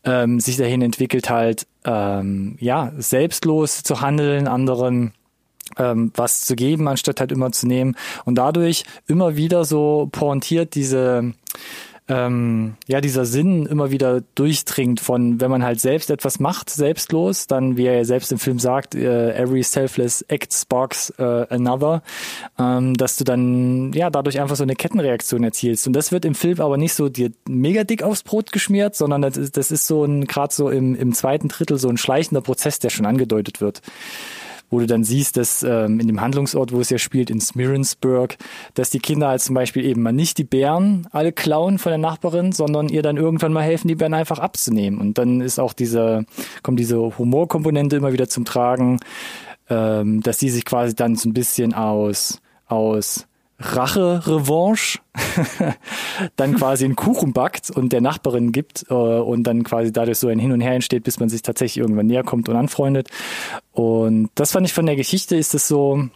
[0.04, 5.12] ähm, sich dahin entwickelt halt, ähm, ja, selbstlos zu handeln, anderen
[5.78, 7.96] ähm, was zu geben, anstatt halt immer zu nehmen.
[8.24, 11.32] Und dadurch immer wieder so pointiert diese
[12.08, 17.46] ähm, ja dieser Sinn immer wieder durchdringt von, wenn man halt selbst etwas macht, selbstlos,
[17.46, 22.02] dann, wie er ja selbst im Film sagt, äh, every selfless act sparks äh, another,
[22.58, 25.86] ähm, dass du dann ja dadurch einfach so eine Kettenreaktion erzielst.
[25.86, 29.22] Und das wird im Film aber nicht so dir mega dick aufs Brot geschmiert, sondern
[29.22, 32.40] das ist, das ist so ein, gerade so im, im zweiten Drittel so ein schleichender
[32.40, 33.82] Prozess, der schon angedeutet wird
[34.70, 38.36] wo du dann siehst, dass ähm, in dem Handlungsort, wo es ja spielt, in Smirensburg,
[38.74, 41.98] dass die Kinder halt zum Beispiel eben mal nicht die Bären alle klauen von der
[41.98, 45.00] Nachbarin, sondern ihr dann irgendwann mal helfen, die Bären einfach abzunehmen.
[45.00, 46.24] Und dann ist auch diese,
[46.62, 48.98] kommt diese Humorkomponente immer wieder zum Tragen,
[49.68, 53.26] ähm, dass die sich quasi dann so ein bisschen aus, aus
[53.58, 54.98] Rache, Revanche,
[56.36, 60.28] dann quasi einen Kuchen backt und der Nachbarin gibt äh, und dann quasi dadurch so
[60.28, 63.08] ein Hin und Her entsteht, bis man sich tatsächlich irgendwann näher kommt und anfreundet.
[63.72, 66.08] Und das fand ich von der Geschichte ist es so,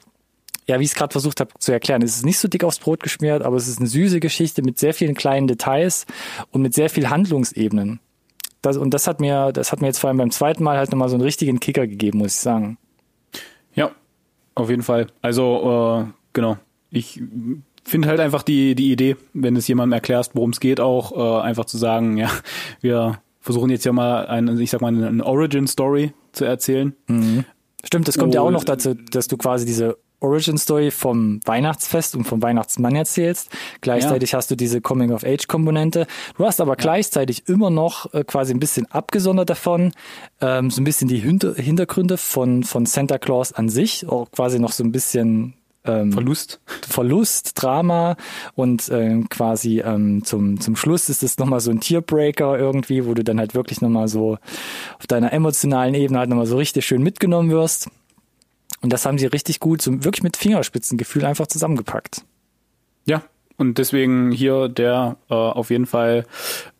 [0.66, 2.78] ja, wie ich es gerade versucht habe zu erklären, es ist nicht so dick aufs
[2.78, 6.04] Brot geschmiert, aber es ist eine süße Geschichte mit sehr vielen kleinen Details
[6.50, 8.00] und mit sehr viel Handlungsebenen.
[8.60, 10.90] Das, und das hat mir, das hat mir jetzt vor allem beim zweiten Mal halt
[10.90, 12.76] nochmal so einen richtigen Kicker gegeben, muss ich sagen.
[13.74, 13.92] Ja,
[14.54, 15.06] auf jeden Fall.
[15.22, 16.58] Also, äh, genau
[16.90, 17.22] ich
[17.84, 21.42] finde halt einfach die, die Idee, wenn es jemandem erklärst, worum es geht, auch äh,
[21.42, 22.30] einfach zu sagen, ja,
[22.80, 26.94] wir versuchen jetzt ja mal eine, ich sag mal, eine Origin-Story zu erzählen.
[27.06, 27.44] Mhm.
[27.84, 32.14] Stimmt, das kommt ja auch noch dazu, dass du quasi diese Origin Story vom Weihnachtsfest
[32.14, 33.48] und vom Weihnachtsmann erzählst.
[33.80, 34.38] Gleichzeitig ja.
[34.38, 36.06] hast du diese Coming of Age Komponente.
[36.36, 36.76] Du hast aber ja.
[36.76, 39.92] gleichzeitig immer noch äh, quasi ein bisschen abgesondert davon,
[40.42, 44.58] ähm, so ein bisschen die Hinter Hintergründe von, von Santa Claus an sich, auch quasi
[44.58, 46.60] noch so ein bisschen ähm, Verlust.
[46.66, 48.16] Verlust, Drama
[48.54, 53.14] und ähm, quasi ähm, zum, zum Schluss ist es nochmal so ein Tierbreaker irgendwie, wo
[53.14, 54.38] du dann halt wirklich nochmal so
[54.98, 57.88] auf deiner emotionalen Ebene halt nochmal so richtig schön mitgenommen wirst.
[58.82, 62.24] Und das haben sie richtig gut, so wirklich mit Fingerspitzengefühl einfach zusammengepackt.
[63.04, 63.22] Ja,
[63.56, 66.24] und deswegen hier der äh, auf jeden Fall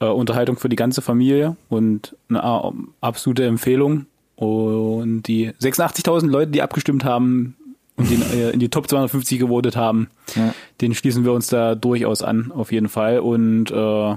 [0.01, 2.71] äh, Unterhaltung für die ganze Familie und eine äh,
[3.03, 4.07] absolute Empfehlung.
[4.37, 7.57] Und die 86.000 Leute, die abgestimmt haben
[8.01, 10.55] und den, äh, in die Top 250 gewotet haben, ja.
[10.81, 13.21] den schließen wir uns da durchaus an, auf jeden Fall.
[13.21, 14.17] Und äh,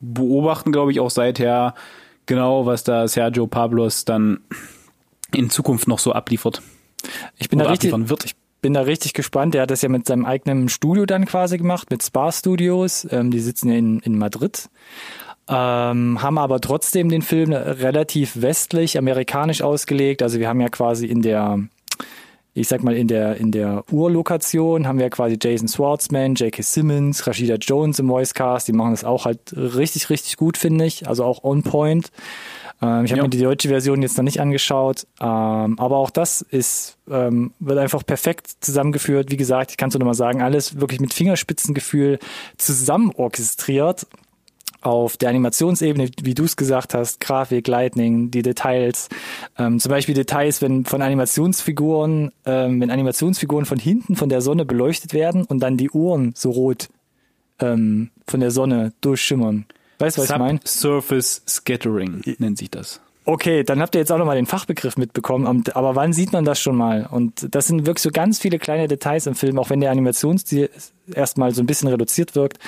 [0.00, 1.74] beobachten, glaube ich, auch seither
[2.26, 4.40] genau, was da Sergio Pablos dann
[5.32, 6.62] in Zukunft noch so abliefert.
[7.38, 8.24] Ich bin da richtig, wird.
[8.24, 9.54] ich bin da richtig gespannt.
[9.54, 13.06] Er hat das ja mit seinem eigenen Studio dann quasi gemacht, mit Spa Studios.
[13.10, 14.68] Ähm, die sitzen ja in, in Madrid.
[15.46, 20.22] Ähm, haben aber trotzdem den Film relativ westlich, amerikanisch ausgelegt.
[20.22, 21.58] Also wir haben ja quasi in der,
[22.54, 26.62] ich sag mal, in der, in der Urlokation haben wir quasi Jason Schwartzman, J.K.
[26.62, 28.68] Simmons, Rashida Jones im Voicecast.
[28.68, 31.08] Die machen das auch halt richtig, richtig gut, finde ich.
[31.08, 32.10] Also auch on point.
[32.80, 36.42] Ähm, ich habe mir die deutsche Version jetzt noch nicht angeschaut, ähm, aber auch das
[36.42, 39.30] ist ähm, wird einfach perfekt zusammengeführt.
[39.30, 42.18] Wie gesagt, ich kann es nur noch mal sagen, alles wirklich mit Fingerspitzengefühl
[42.56, 44.06] zusammen orchestriert
[44.84, 49.08] auf der Animationsebene, wie du es gesagt hast, Grafik, Lightning, die Details,
[49.58, 54.64] ähm, zum Beispiel Details, wenn von Animationsfiguren, ähm, wenn Animationsfiguren von hinten von der Sonne
[54.64, 56.88] beleuchtet werden und dann die Uhren so rot
[57.60, 59.66] ähm, von der Sonne durchschimmern.
[59.98, 60.60] Weißt du, was ich meine?
[60.66, 63.00] Surface Scattering nennt sich das.
[63.26, 65.64] Okay, dann habt ihr jetzt auch nochmal den Fachbegriff mitbekommen.
[65.72, 67.08] Aber wann sieht man das schon mal?
[67.10, 70.68] Und das sind wirklich so ganz viele kleine Details im Film, auch wenn der Animationsstil
[71.10, 72.58] erstmal so ein bisschen reduziert wirkt.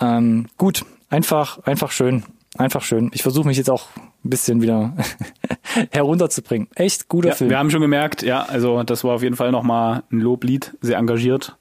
[0.00, 2.24] Ähm, gut, einfach, einfach schön.
[2.58, 3.10] Einfach schön.
[3.14, 3.88] Ich versuche mich jetzt auch
[4.24, 4.96] ein bisschen wieder
[5.92, 6.68] herunterzubringen.
[6.74, 7.50] Echt guter ja, Film.
[7.50, 10.98] Wir haben schon gemerkt, ja, also das war auf jeden Fall nochmal ein Loblied, sehr
[10.98, 11.56] engagiert.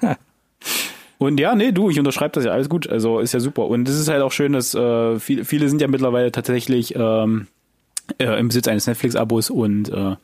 [1.18, 2.88] Und ja, nee, du, ich unterschreibe das ja alles gut.
[2.88, 3.66] Also ist ja super.
[3.66, 7.46] Und es ist halt auch schön, dass äh, viele, viele sind ja mittlerweile tatsächlich ähm,
[8.16, 10.16] äh, im Besitz eines Netflix-Abos und äh,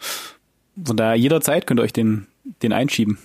[0.82, 2.26] von daher jederzeit könnt ihr euch den,
[2.62, 3.18] den einschieben.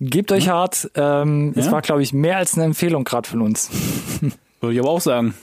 [0.00, 0.90] Gebt euch hart.
[0.94, 1.62] Ähm, ja?
[1.62, 3.70] Es war, glaube ich, mehr als eine Empfehlung gerade von uns.
[4.60, 5.34] Würde ich aber auch sagen.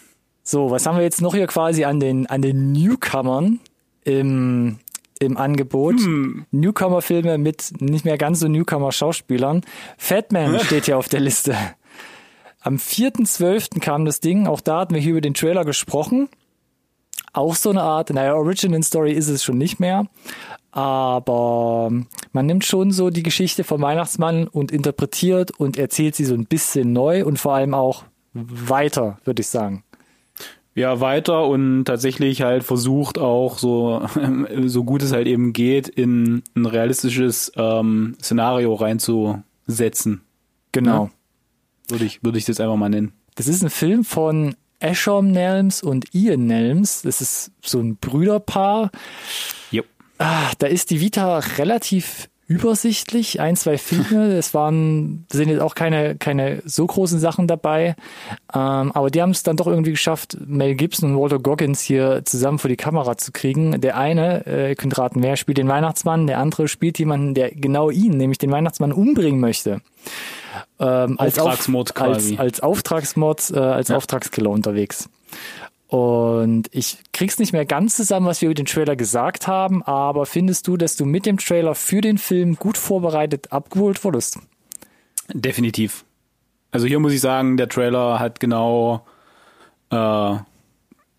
[0.43, 3.59] So, was haben wir jetzt noch hier quasi an den, an den Newcomern
[4.03, 4.79] im
[5.19, 5.99] im Angebot.
[5.99, 6.45] Hm.
[6.51, 9.61] Newcomer-Filme mit nicht mehr ganz so Newcomer-Schauspielern.
[9.97, 11.55] Fatman steht hier auf der Liste.
[12.59, 13.79] Am 4.12.
[13.79, 16.29] kam das Ding, auch da hatten wir hier über den Trailer gesprochen.
[17.33, 20.05] Auch so eine Art, naja, Original Story ist es schon nicht mehr,
[20.71, 21.91] aber
[22.33, 26.45] man nimmt schon so die Geschichte vom Weihnachtsmann und interpretiert und erzählt sie so ein
[26.45, 29.83] bisschen neu und vor allem auch weiter, würde ich sagen
[30.75, 34.05] ja weiter und tatsächlich halt versucht auch so
[34.65, 40.21] so gut es halt eben geht in ein realistisches ähm, Szenario reinzusetzen.
[40.71, 41.05] Genau.
[41.05, 41.11] Ja?
[41.89, 43.13] Würde ich würde ich das einfach mal nennen.
[43.35, 47.03] Das ist ein Film von Ashom Nelms und Ian Nelms.
[47.03, 48.91] Das ist so ein Brüderpaar.
[49.71, 49.85] Yep.
[50.17, 53.39] Ah, da ist die Vita relativ übersichtlich.
[53.39, 54.33] Ein, zwei Filme.
[54.43, 57.95] Es waren, sind jetzt auch keine, keine so großen Sachen dabei.
[58.53, 62.23] Ähm, aber die haben es dann doch irgendwie geschafft, Mel Gibson und Walter Goggins hier
[62.25, 63.79] zusammen vor die Kamera zu kriegen.
[63.81, 67.51] Der eine, äh, ihr könnt raten, wer spielt den Weihnachtsmann, der andere spielt jemanden, der
[67.51, 69.81] genau ihn, nämlich den Weihnachtsmann, umbringen möchte.
[70.79, 72.31] Ähm, als Auftragsmord Auf, quasi.
[72.33, 73.97] Als, als Auftragsmord, äh, als ja.
[73.97, 75.09] Auftragskiller unterwegs.
[75.93, 80.25] Und ich krieg's nicht mehr ganz zusammen, was wir über den Trailer gesagt haben, aber
[80.25, 84.39] findest du, dass du mit dem Trailer für den Film gut vorbereitet abgeholt wurdest?
[85.31, 86.03] Definitiv.
[86.71, 89.05] Also hier muss ich sagen, der Trailer hat genau
[89.91, 90.35] äh,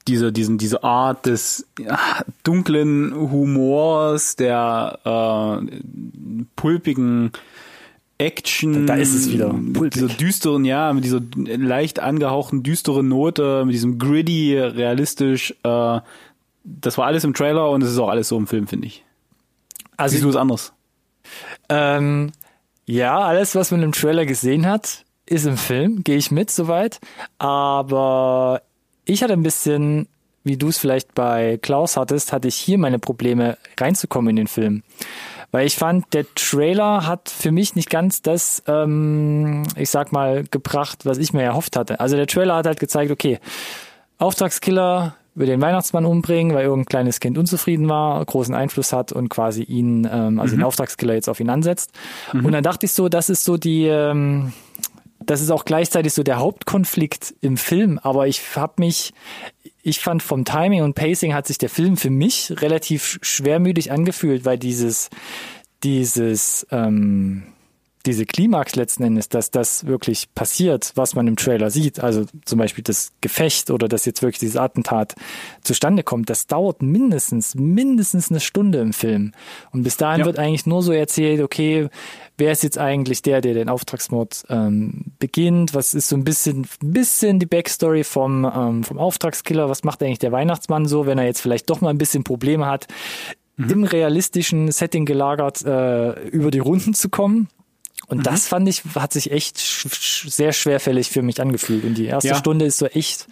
[0.09, 2.01] diese, diesen, diese Art des ja,
[2.43, 5.81] dunklen Humors, der äh,
[6.57, 7.31] pulpigen
[8.19, 8.87] Action.
[8.87, 9.53] Da ist es wieder.
[9.53, 15.55] Mit dieser düsteren, ja, mit dieser leicht angehauchten düsteren Note, mit diesem gritty, realistisch.
[15.63, 16.01] Äh,
[16.65, 19.05] das war alles im Trailer und es ist auch alles so im Film, finde ich.
[19.97, 20.73] Also Siehst du es anders?
[21.69, 22.33] Ähm,
[22.87, 27.01] ja, alles, was man im Trailer gesehen hat, ist im Film, gehe ich mit soweit.
[27.39, 28.63] Aber
[29.05, 30.09] ich hatte ein bisschen,
[30.43, 34.47] wie du es vielleicht bei Klaus hattest, hatte ich hier meine Probleme reinzukommen in den
[34.47, 34.83] Film
[35.55, 40.43] Weil ich fand, der Trailer hat für mich nicht ganz das, ähm, ich sag mal,
[40.43, 42.01] gebracht, was ich mir erhofft hatte.
[42.01, 43.39] Also der Trailer hat halt gezeigt, okay,
[44.19, 49.29] Auftragskiller will den Weihnachtsmann umbringen, weil irgendein kleines Kind unzufrieden war, großen Einfluss hat und
[49.29, 50.59] quasi ihn, ähm, also mhm.
[50.59, 51.93] den Auftragskiller jetzt auf ihn ansetzt.
[52.33, 52.47] Mhm.
[52.47, 54.53] Und dann dachte ich so, das ist so die, ähm,
[55.27, 59.13] das ist auch gleichzeitig so der Hauptkonflikt im Film, aber ich habe mich,
[59.83, 64.45] ich fand vom Timing und Pacing hat sich der Film für mich relativ schwermütig angefühlt,
[64.45, 65.11] weil dieses,
[65.83, 67.54] dieses, ähm,
[68.07, 72.59] diese Klimax letzten Endes, dass das wirklich passiert, was man im Trailer sieht, also zum
[72.59, 75.15] Beispiel das Gefecht oder dass jetzt wirklich dieses Attentat
[75.63, 79.33] zustande kommt, das dauert mindestens, mindestens eine Stunde im Film.
[79.73, 80.27] Und bis dahin ja.
[80.27, 81.89] wird eigentlich nur so erzählt, okay,
[82.37, 85.75] wer ist jetzt eigentlich der, der den Auftragsmord ähm, beginnt?
[85.75, 89.69] Was ist so ein bisschen, bisschen die Backstory vom, ähm, vom Auftragskiller?
[89.69, 92.67] Was macht eigentlich der Weihnachtsmann so, wenn er jetzt vielleicht doch mal ein bisschen Probleme
[92.67, 92.87] hat,
[93.57, 93.71] mhm.
[93.71, 97.49] im realistischen Setting gelagert äh, über die Runden zu kommen?
[98.09, 98.23] Und mhm.
[98.23, 101.85] das fand ich, hat sich echt sch sehr schwerfällig für mich angefühlt.
[101.85, 102.35] Und die erste ja.
[102.35, 103.27] Stunde ist so echt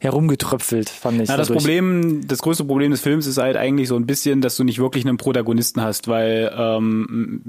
[0.00, 1.28] herumgetröpfelt, fand ich.
[1.28, 4.56] Na, das Problem, das größte Problem des Films ist halt eigentlich so ein bisschen, dass
[4.56, 7.40] du nicht wirklich einen Protagonisten hast, weil ähm,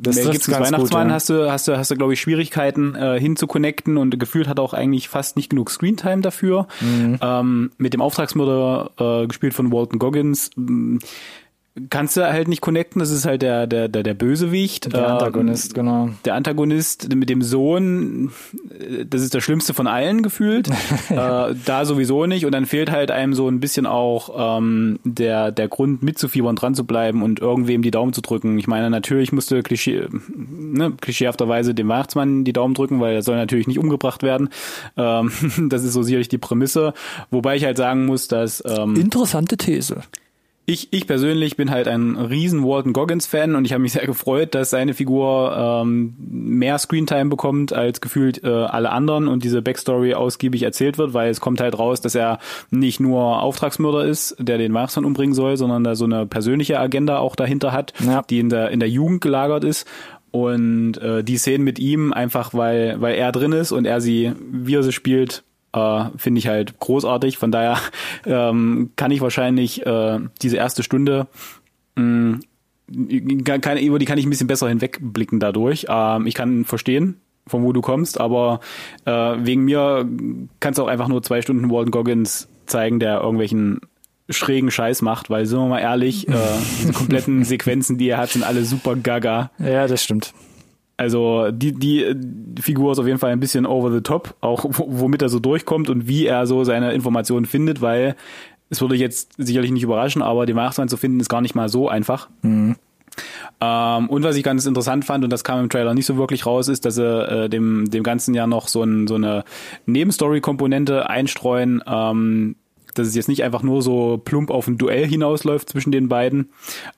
[0.00, 1.14] das gibt's einen Weihnachtsmann, ja.
[1.14, 4.74] hast du, hast du, hast du, glaube ich, Schwierigkeiten äh, hinzuconnecten und gefühlt hat auch
[4.74, 6.66] eigentlich fast nicht genug Screentime dafür.
[6.80, 7.18] Mhm.
[7.20, 10.50] Ähm, mit dem Auftragsmörder, äh, gespielt von Walton Goggins,
[11.88, 13.00] kannst du halt nicht connecten.
[13.00, 14.92] Das ist halt der, der, der, der Bösewicht.
[14.92, 16.08] Der Antagonist, ähm, genau.
[16.24, 18.30] Der Antagonist mit dem Sohn,
[19.06, 20.68] das ist der schlimmste von allen gefühlt.
[21.08, 22.44] äh, da sowieso nicht.
[22.44, 26.74] Und dann fehlt halt einem so ein bisschen auch ähm, der, der Grund mitzufiebern, dran
[26.74, 28.58] zu bleiben und irgendwem die Daumen zu drücken.
[28.58, 30.06] Ich meine, natürlich musste Klischee,
[30.36, 34.50] ne, klischeehafterweise dem Weihnachtsmann die Daumen drücken, weil er soll natürlich nicht umgebracht werden.
[34.98, 35.32] Ähm,
[35.70, 36.92] das ist so sicherlich die Prämisse.
[37.30, 38.62] Wobei ich halt sagen muss, dass...
[38.66, 40.02] Ähm, Interessante These
[40.64, 44.06] ich, ich persönlich bin halt ein riesen Walton Goggins Fan und ich habe mich sehr
[44.06, 49.60] gefreut, dass seine Figur ähm, mehr Screentime bekommt als gefühlt äh, alle anderen und diese
[49.60, 52.38] Backstory ausgiebig erzählt wird, weil es kommt halt raus, dass er
[52.70, 57.18] nicht nur Auftragsmörder ist, der den Weihnachtsmann umbringen soll, sondern da so eine persönliche Agenda
[57.18, 58.22] auch dahinter hat, ja.
[58.22, 59.88] die in der in der Jugend gelagert ist
[60.30, 64.32] und äh, die Szenen mit ihm einfach weil weil er drin ist und er sie
[64.50, 67.38] wie er sie spielt äh, finde ich halt großartig.
[67.38, 67.78] Von daher
[68.26, 71.26] ähm, kann ich wahrscheinlich äh, diese erste Stunde
[71.96, 72.40] mh, mm,
[73.44, 75.86] kann, über die kann ich ein bisschen besser hinwegblicken dadurch.
[75.88, 78.60] Ähm, ich kann verstehen, von wo du kommst, aber
[79.04, 80.06] äh, wegen mir
[80.60, 83.80] kannst du auch einfach nur zwei Stunden Walton Goggins zeigen, der irgendwelchen
[84.30, 86.32] schrägen Scheiß macht, weil sind wir mal ehrlich, äh,
[86.80, 89.50] diese kompletten Sequenzen, die er hat, sind alle super gaga.
[89.58, 90.32] Ja, das stimmt.
[91.02, 94.64] Also die, die, die Figur ist auf jeden Fall ein bisschen over the top, auch
[94.64, 98.14] womit er so durchkommt und wie er so seine Informationen findet, weil
[98.70, 101.68] es würde jetzt sicherlich nicht überraschen, aber den Weihnachtsmann zu finden ist gar nicht mal
[101.68, 102.30] so einfach.
[102.42, 102.76] Mhm.
[103.60, 106.46] Ähm, und was ich ganz interessant fand, und das kam im Trailer nicht so wirklich
[106.46, 109.42] raus, ist, dass sie äh, dem, dem ganzen Jahr noch so, ein, so eine
[109.86, 112.54] Nebenstory-Komponente einstreuen, ähm,
[112.94, 116.50] dass es jetzt nicht einfach nur so plump auf ein Duell hinausläuft zwischen den beiden,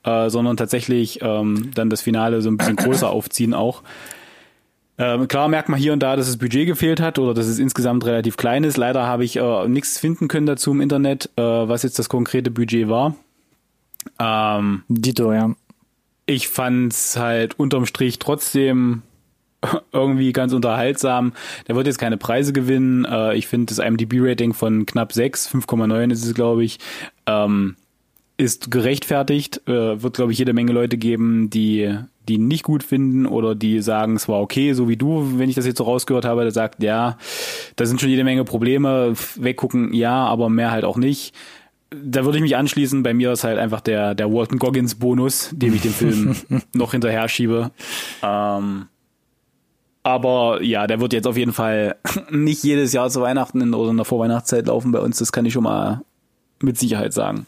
[0.03, 3.83] äh, sondern tatsächlich ähm, dann das Finale so ein bisschen größer aufziehen auch.
[4.97, 7.59] Ähm, klar merkt man hier und da, dass das Budget gefehlt hat oder dass es
[7.59, 8.77] insgesamt relativ klein ist.
[8.77, 12.49] Leider habe ich äh, nichts finden können dazu im Internet, äh, was jetzt das konkrete
[12.49, 13.15] Budget war.
[14.19, 15.53] Ähm, Dito, ja.
[16.25, 19.01] Ich fand's halt unterm Strich trotzdem
[19.91, 21.33] irgendwie ganz unterhaltsam.
[21.67, 23.05] Der wird jetzt keine Preise gewinnen.
[23.05, 26.79] Äh, ich finde das IMDb-Rating von knapp 6, 5,9 ist es, glaube ich,
[27.25, 27.75] ähm,
[28.37, 29.61] ist gerechtfertigt.
[29.67, 31.97] Äh, wird, glaube ich, jede Menge Leute geben, die
[32.27, 35.55] die nicht gut finden oder die sagen, es war okay, so wie du, wenn ich
[35.55, 37.17] das jetzt so rausgehört habe, der sagt, ja,
[37.75, 41.35] da sind schon jede Menge Probleme, weggucken, ja, aber mehr halt auch nicht.
[41.91, 43.03] Da würde ich mich anschließen.
[43.03, 46.35] Bei mir ist halt einfach der, der Walton Goggins Bonus, dem ich den Film
[46.73, 47.71] noch hinterher schiebe.
[48.23, 48.87] Ähm,
[50.05, 51.95] aber ja, der wird jetzt auf jeden Fall
[52.29, 55.17] nicht jedes Jahr zu Weihnachten in, oder in der Vorweihnachtszeit laufen bei uns.
[55.17, 56.01] Das kann ich schon mal
[56.61, 57.47] mit Sicherheit sagen.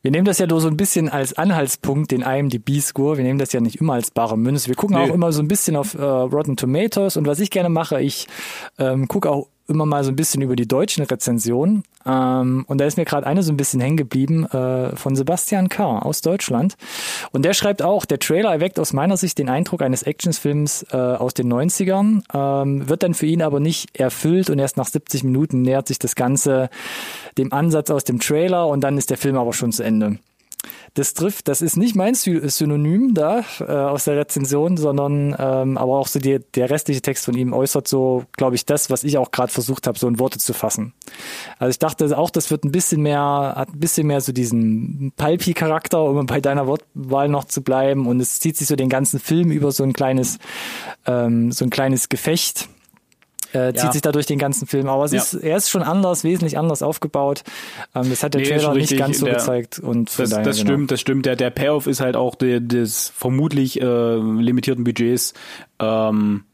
[0.00, 3.16] Wir nehmen das ja nur so ein bisschen als Anhaltspunkt, den IMDb-Score.
[3.16, 4.68] Wir nehmen das ja nicht immer als bare Münze.
[4.68, 5.02] Wir gucken nee.
[5.02, 7.16] auch immer so ein bisschen auf äh, Rotten Tomatoes.
[7.16, 8.28] Und was ich gerne mache, ich
[8.78, 11.84] ähm, gucke auch immer mal so ein bisschen über die deutschen Rezensionen.
[12.06, 15.68] Ähm, und da ist mir gerade eine so ein bisschen hängen geblieben äh, von Sebastian
[15.68, 15.98] K.
[15.98, 16.76] aus Deutschland.
[17.32, 20.96] Und der schreibt auch, der Trailer erweckt aus meiner Sicht den Eindruck eines Actionsfilms äh,
[20.96, 25.24] aus den 90ern, ähm, wird dann für ihn aber nicht erfüllt und erst nach 70
[25.24, 26.70] Minuten nähert sich das Ganze
[27.36, 30.18] dem Ansatz aus dem Trailer und dann ist der Film aber schon zu Ende.
[30.94, 35.78] Das trifft, das ist nicht mein Sy- Synonym da äh, aus der Rezension, sondern ähm,
[35.78, 39.04] aber auch so die, der restliche Text von ihm äußert so, glaube ich, das, was
[39.04, 40.94] ich auch gerade versucht habe, so in Worte zu fassen.
[41.58, 45.12] Also ich dachte auch, das wird ein bisschen mehr, hat ein bisschen mehr so diesen
[45.16, 48.06] Palpi-Charakter, um bei deiner Wortwahl noch zu bleiben.
[48.06, 50.38] Und es zieht sich so den ganzen Film über so ein kleines,
[51.06, 52.68] ähm, so ein kleines Gefecht
[53.52, 53.92] äh, zieht Ja.
[53.92, 54.88] sich da durch den ganzen Film.
[54.88, 55.18] Aber es Ja.
[55.22, 57.44] ist, er ist schon anders, wesentlich anders aufgebaut.
[57.94, 59.78] Ähm, das hat der Nee, Trailer nicht ganz so Der- gezeigt.
[59.78, 60.70] Und Das, daher, das genau.
[60.70, 61.26] stimmt, das stimmt.
[61.26, 65.34] Der, der Payoff ist halt auch de, des vermutlich äh, limitierten Budgets
[65.80, 66.44] ähm,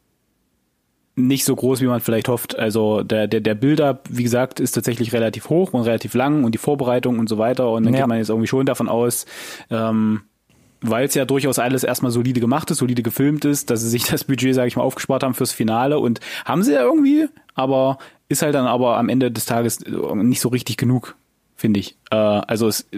[1.16, 2.58] nicht so groß, wie man vielleicht hofft.
[2.58, 6.52] Also der, der, der Build-up, wie gesagt, ist tatsächlich relativ hoch und relativ lang und
[6.54, 7.70] die Vorbereitung und so weiter.
[7.70, 8.00] Und dann Ja.
[8.00, 9.24] geht man jetzt irgendwie schon davon aus,
[9.70, 10.22] ähm,
[10.84, 14.04] weil es ja durchaus alles erstmal solide gemacht ist, solide gefilmt ist, dass sie sich
[14.04, 17.98] das Budget, sage ich mal, aufgespart haben fürs Finale und haben sie ja irgendwie, aber
[18.28, 21.16] ist halt dann aber am Ende des Tages nicht so richtig genug,
[21.56, 21.96] finde ich.
[22.10, 22.88] Äh, also es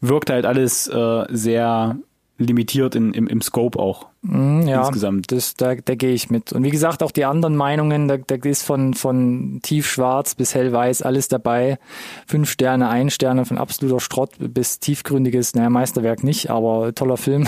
[0.00, 1.96] wirkt halt alles äh, sehr
[2.38, 4.06] limitiert in, im, im Scope auch.
[4.22, 5.32] Mm, ja, insgesamt.
[5.32, 6.52] Das, da, da gehe ich mit.
[6.52, 11.02] Und wie gesagt, auch die anderen Meinungen, da, da ist von, von tiefschwarz bis hellweiß
[11.02, 11.78] alles dabei.
[12.26, 17.46] Fünf Sterne, ein Sterne, von absoluter Schrott bis tiefgründiges, naja, Meisterwerk nicht, aber toller Film.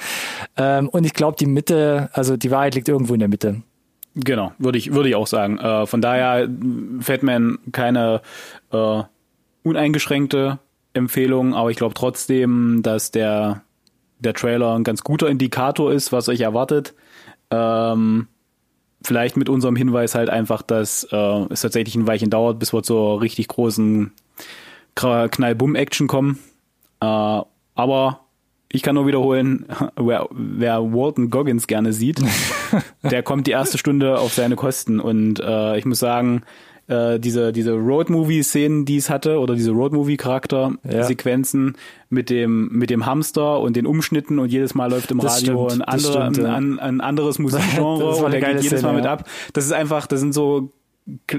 [0.56, 3.62] ähm, und ich glaube, die Mitte, also die Wahrheit liegt irgendwo in der Mitte.
[4.16, 5.58] Genau, würde ich, würde ich auch sagen.
[5.58, 6.48] Äh, von daher
[7.00, 8.20] Fatman keine
[8.70, 9.02] äh,
[9.64, 10.60] uneingeschränkte
[10.92, 13.63] Empfehlung, aber ich glaube trotzdem, dass der,
[14.24, 16.94] der Trailer ein ganz guter Indikator ist, was euch erwartet.
[17.50, 18.28] Ähm,
[19.02, 22.82] vielleicht mit unserem Hinweis halt einfach, dass äh, es tatsächlich ein Weilchen dauert, bis wir
[22.82, 24.12] zur richtig großen
[24.94, 26.38] Knall-Bumm-Action kommen.
[27.00, 27.40] Äh,
[27.74, 28.20] aber
[28.68, 29.66] ich kann nur wiederholen,
[29.96, 32.20] wer, wer Walton Goggins gerne sieht,
[33.02, 35.00] der kommt die erste Stunde auf seine Kosten.
[35.00, 36.42] Und äh, ich muss sagen,
[36.86, 41.76] äh, diese, diese Road-Movie-Szenen, die es hatte, oder diese Road-Movie-Charakter-Sequenzen
[42.10, 45.68] mit dem, mit dem Hamster und den Umschnitten und jedes Mal läuft im Das Radio
[45.68, 46.54] stimmt, ein, andere, stimmt, ja.
[46.54, 49.12] ein, ein anderes Musikgenre und der geht jedes Szene, Mal mit ja.
[49.12, 49.28] ab.
[49.52, 50.70] Das ist einfach, das sind so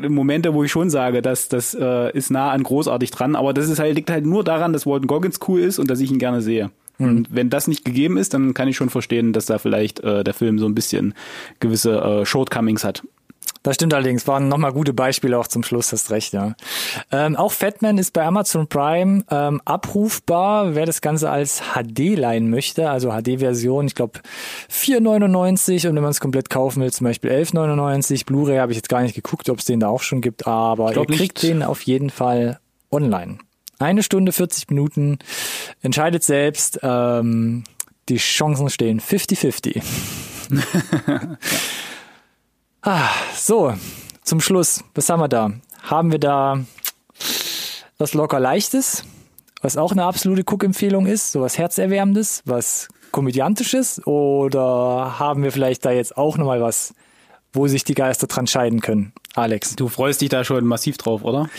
[0.07, 3.69] Momente, wo ich schon sage, dass das äh, ist nah an großartig dran, aber das
[3.69, 6.19] ist halt liegt halt nur daran, dass Walton Goggins cool ist und dass ich ihn
[6.19, 6.69] gerne sehe.
[6.97, 7.09] Hm.
[7.09, 10.23] Und wenn das nicht gegeben ist, dann kann ich schon verstehen, dass da vielleicht äh,
[10.23, 11.13] der Film so ein bisschen
[11.59, 13.03] gewisse äh, Shortcomings hat.
[13.65, 16.53] Das stimmt allerdings, waren nochmal gute Beispiele auch zum Schluss, hast recht, ja.
[17.11, 22.51] Ähm, auch Fatman ist bei Amazon Prime ähm, abrufbar, wer das Ganze als HD leihen
[22.51, 24.19] möchte, also HD-Version, ich glaube
[24.71, 28.27] 4,99 und wenn man es komplett kaufen will, zum Beispiel 11,99.
[28.27, 30.95] Blu-ray habe ich jetzt gar nicht geguckt, ob es den da auch schon gibt, aber
[30.95, 31.41] ihr kriegt nicht.
[31.41, 32.59] den auf jeden Fall
[32.91, 33.39] online.
[33.79, 35.17] Eine Stunde 40 Minuten,
[35.81, 37.63] entscheidet selbst, ähm,
[38.09, 39.81] die Chancen stehen 50-50.
[42.87, 43.73] Ah, so,
[44.21, 45.51] zum Schluss, was haben wir da?
[45.81, 46.63] Haben wir da
[47.97, 49.03] was locker leichtes,
[49.63, 55.83] was auch eine absolute Cook-Empfehlung ist, so was herzerwärmendes, was komödiantisches oder haben wir vielleicht
[55.83, 56.93] da jetzt auch nochmal was,
[57.53, 59.13] wo sich die Geister dran scheiden können?
[59.33, 59.75] Alex.
[59.75, 61.49] Du freust dich da schon massiv drauf, oder?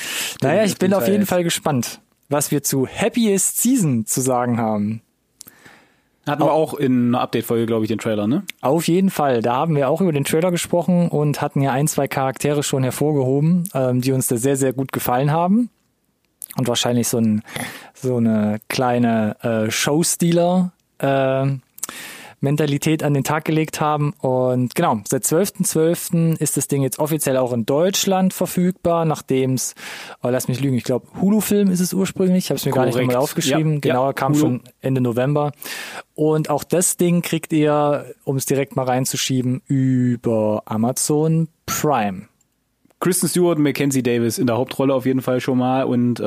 [0.43, 1.27] Naja, ich bin auf jeden.
[1.27, 5.03] Fall gespannt, was wir zu Happiest Season zu sagen haben.
[6.27, 8.43] Hatten wir auch in einer Update-Folge, glaube ich, den Trailer, ne?
[8.61, 9.43] Auf jeden Fall.
[9.43, 12.83] Da haben wir auch über den Trailer gesprochen und hatten ja ein, zwei Charaktere schon
[12.83, 15.71] hervorgehoben, ähm, die uns da sehr, sehr gut gefallen haben.
[16.57, 17.43] Und wahrscheinlich so, ein,
[17.95, 21.47] so eine kleine äh, Showstealer äh,
[22.41, 24.13] Mentalität an den Tag gelegt haben.
[24.21, 26.39] Und genau, seit 12.12.
[26.39, 29.75] ist das Ding jetzt offiziell auch in Deutschland verfügbar, nachdem es,
[30.23, 32.85] oh, lass mich lügen, ich glaube, Hulu-Film ist es ursprünglich, ich habe es mir gar
[32.85, 33.09] nicht Korrekt.
[33.09, 34.41] nochmal aufgeschrieben, Ja, genauer ja, kam Hulu.
[34.41, 35.53] schon Ende November.
[36.15, 42.23] Und auch das Ding kriegt ihr, um es direkt mal reinzuschieben, über Amazon Prime.
[43.01, 46.23] Kristen Stewart und Mackenzie Davis in der Hauptrolle auf jeden Fall schon mal und äh,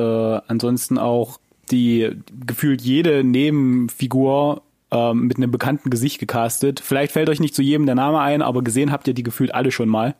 [0.46, 1.38] ansonsten auch
[1.72, 2.10] die
[2.46, 6.80] gefühlt jede Nebenfigur ähm, mit einem bekannten Gesicht gecastet.
[6.80, 9.54] Vielleicht fällt euch nicht zu jedem der Name ein, aber gesehen habt ihr die gefühlt
[9.54, 10.14] alle schon mal.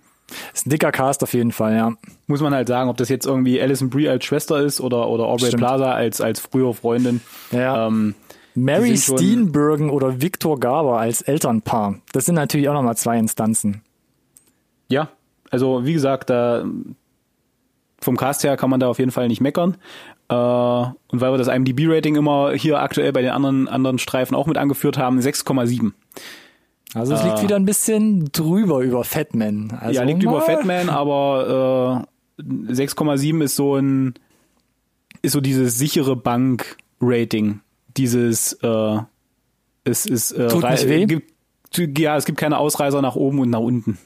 [0.55, 1.93] Ist ein dicker Cast auf jeden Fall, ja.
[2.27, 5.25] Muss man halt sagen, ob das jetzt irgendwie Alison Brie als Schwester ist oder oder
[5.25, 5.63] Aubrey Stimmt.
[5.63, 7.21] Plaza als als frühere Freundin.
[7.51, 7.89] Ja.
[7.89, 8.15] Ähm,
[8.55, 11.97] Mary Steenburgen oder Victor Garber als Elternpaar.
[12.13, 13.83] Das sind natürlich auch nochmal zwei Instanzen.
[14.89, 15.09] Ja,
[15.51, 16.65] also wie gesagt, da
[18.01, 19.77] vom Cast her kann man da auf jeden Fall nicht meckern.
[20.31, 24.47] Äh, und weil wir das IMDb-Rating immer hier aktuell bei den anderen, anderen Streifen auch
[24.47, 25.93] mit angeführt haben, 6,7.
[26.95, 27.43] Also es liegt Ah.
[27.43, 29.77] wieder ein bisschen drüber über Fatman.
[29.81, 32.07] Also ja, liegt über mal- Fatman, aber
[32.39, 34.15] äh, 6,7 ist so ein
[35.23, 37.61] ist so dieses sichere Bank-Rating.
[37.97, 38.97] Dieses äh,
[39.85, 41.07] es ist äh, Tut nicht weh?
[41.07, 43.99] Gibt, ja, es gibt keine Ausreißer nach oben und nach unten.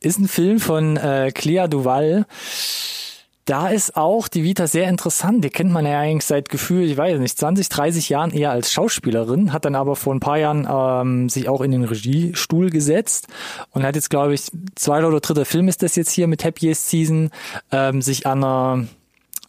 [0.00, 2.26] Ist ein Film von äh, Clea Duval,
[3.46, 5.44] da ist auch die Vita sehr interessant.
[5.44, 8.72] Die kennt man ja eigentlich seit Gefühl, ich weiß nicht, 20, 30 Jahren eher als
[8.72, 13.26] Schauspielerin, hat dann aber vor ein paar Jahren ähm, sich auch in den Regiestuhl gesetzt
[13.72, 16.88] und hat jetzt, glaube ich, zweiter oder dritter Film ist das jetzt hier mit Happiest
[16.88, 17.30] Season,
[17.70, 18.86] ähm, sich an einer,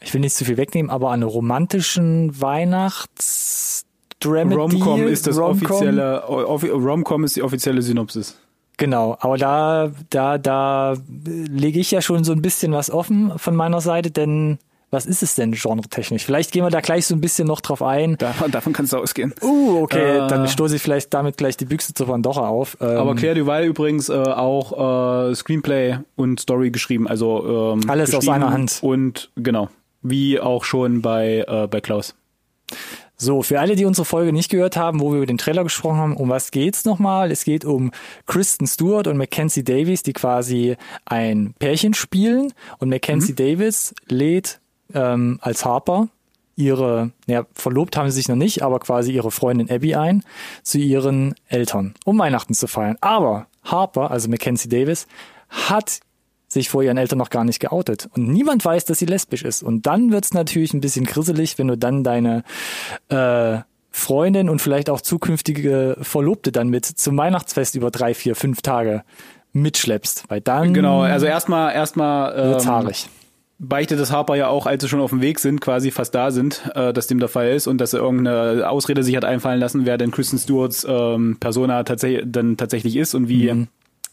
[0.02, 3.86] ich will nicht zu viel wegnehmen, aber an einer romantischen Weihnachts
[4.20, 4.56] Dramedy.
[4.56, 8.38] Romcom ist das offizielle, offi- Romcom ist die offizielle Synopsis.
[8.78, 13.56] Genau, aber da, da, da lege ich ja schon so ein bisschen was offen von
[13.56, 14.58] meiner Seite, denn
[14.92, 16.24] was ist es denn genretechnisch?
[16.26, 18.18] Vielleicht gehen wir da gleich so ein bisschen noch drauf ein.
[18.18, 19.34] Davon, davon kannst du ausgehen.
[19.42, 20.28] Uh, okay, Äh.
[20.28, 22.78] dann stoße ich vielleicht damit gleich die Büchse zu Pandora auf.
[22.80, 28.14] Ähm, Aber Claire Duval übrigens äh, auch äh, Screenplay und Story geschrieben, also ähm, Alles
[28.16, 28.80] aus einer Hand.
[28.82, 29.70] Und genau,
[30.02, 32.16] wie auch schon bei äh, bei Klaus.
[33.18, 35.98] So, für alle, die unsere Folge nicht gehört haben, wo wir über den Trailer gesprochen
[35.98, 37.32] haben, um was geht's nochmal?
[37.32, 37.92] Es geht um
[38.26, 42.54] Kristen Stewart und Mackenzie Davis, die quasi ein Pärchen spielen.
[42.80, 44.60] Und Mackenzie Davis lädt
[44.94, 46.10] ähm, als Harper
[46.58, 50.24] ihre, ja, verlobt haben sie sich noch nicht, aber quasi ihre Freundin Abby ein
[50.64, 52.98] zu ihren Eltern, um Weihnachten zu feiern.
[53.02, 55.08] Aber Harper, also Mackenzie Davis,
[55.50, 56.00] hat
[56.56, 58.10] sich vor ihren Eltern noch gar nicht geoutet.
[58.16, 59.62] Und niemand weiß, dass sie lesbisch ist.
[59.62, 62.44] Und dann wird's natürlich ein bisschen grisselig, wenn du dann deine
[63.10, 63.60] äh,
[63.92, 69.04] Freundin und vielleicht auch zukünftige Verlobte dann mit zum Weihnachtsfest über drei, vier, fünf Tage
[69.54, 70.26] mitschleppst.
[70.28, 73.08] Weil dann Genau, also erstmal erstmal ähm, haarig.
[73.58, 76.32] beichtet das Harper ja auch, als sie schon auf dem Weg sind, quasi fast da
[76.32, 79.60] sind, äh, dass dem der Fall ist und dass er irgendeine Ausrede sich hat einfallen
[79.62, 83.68] lassen, wer denn Kristen Stewarts ähm, Persona tatsächlich dann tatsächlich ist und wie Mhm.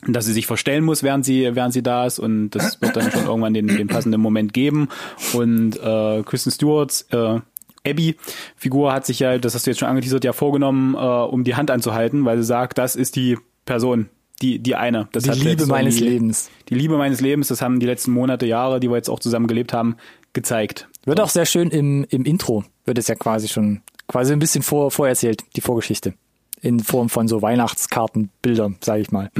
[0.07, 3.11] Dass sie sich verstellen muss, während sie während sie da ist und das wird dann
[3.11, 4.89] schon irgendwann den, den passenden Moment geben
[5.33, 7.41] und äh, Kristen Stewarts äh,
[7.85, 8.17] Abby
[8.57, 11.57] Figur hat sich ja, das hast du jetzt schon angeteasert, ja vorgenommen, äh, um die
[11.57, 14.09] Hand anzuhalten, weil sie sagt, das ist die Person,
[14.41, 15.09] die die eine.
[15.13, 16.51] Das Die Liebe meines irgendwie- Lebens.
[16.69, 19.47] die Liebe meines Lebens, das haben die letzten Monate, Jahre, die wir jetzt auch zusammen
[19.49, 19.97] gelebt haben,
[20.33, 20.89] gezeigt.
[21.05, 24.63] Wird auch sehr schön im, im Intro, wird es ja quasi schon, quasi ein bisschen
[24.63, 26.15] vor, vorerzählt, die Vorgeschichte.
[26.61, 29.31] In Form von so Weihnachtskartenbildern, sage ich mal.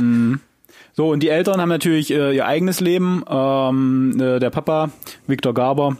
[0.95, 3.25] So, und die Eltern haben natürlich äh, ihr eigenes Leben.
[3.29, 4.91] Ähm, äh, der Papa,
[5.27, 5.97] Viktor Garber,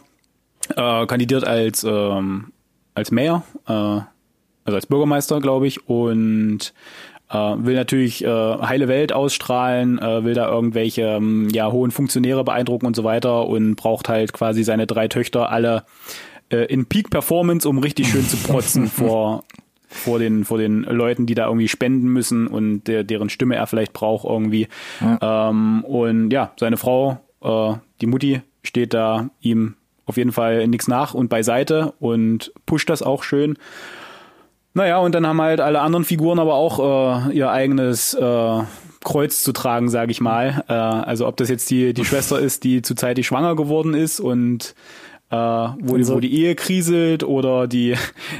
[0.75, 2.51] äh, kandidiert als, ähm,
[2.93, 6.73] als Mayor, äh, also als Bürgermeister, glaube ich, und
[7.29, 12.43] äh, will natürlich äh, heile Welt ausstrahlen, äh, will da irgendwelche ähm, ja, hohen Funktionäre
[12.43, 15.83] beeindrucken und so weiter und braucht halt quasi seine drei Töchter alle
[16.49, 19.43] äh, in Peak Performance, um richtig schön zu protzen vor
[19.93, 23.67] vor den vor den Leuten, die da irgendwie spenden müssen und der, deren Stimme er
[23.67, 24.67] vielleicht braucht irgendwie.
[25.21, 29.75] Ähm, und ja, seine Frau, äh, die Mutti, steht da ihm
[30.05, 33.57] auf jeden Fall nichts nach und beiseite und pusht das auch schön.
[34.73, 38.59] Naja, und dann haben halt alle anderen Figuren aber auch äh, ihr eigenes äh,
[39.03, 40.63] Kreuz zu tragen, sage ich mal.
[40.67, 44.73] Äh, also ob das jetzt die, die Schwester ist, die zuzeitig schwanger geworden ist und
[45.33, 45.35] äh,
[45.81, 47.95] wo, die, Also- wo die Ehe kriselt oder die,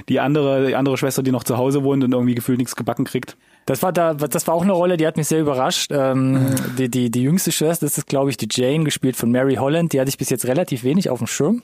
[0.09, 3.05] die andere, die andere Schwester, die noch zu Hause wohnt und irgendwie gefühlt nichts gebacken
[3.05, 3.35] kriegt.
[3.65, 5.89] Das war da, das war auch eine Rolle, die hat mich sehr überrascht.
[5.93, 9.55] Ähm, die, die, die jüngste Schwester, das ist, glaube ich, die Jane, gespielt von Mary
[9.55, 9.93] Holland.
[9.93, 11.63] Die hatte ich bis jetzt relativ wenig auf dem Schirm.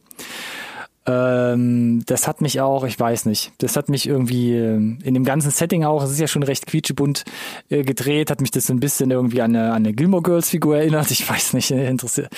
[1.06, 5.24] Ähm, das hat mich auch, ich weiß nicht, das hat mich irgendwie ähm, in dem
[5.24, 7.24] ganzen Setting auch, es ist ja schon recht quietschebunt
[7.70, 10.50] äh, gedreht, hat mich das so ein bisschen irgendwie an eine, an eine Gilmore Girls
[10.50, 11.08] Figur erinnert.
[11.20, 12.30] Ich weiß nicht, äh, interessiert.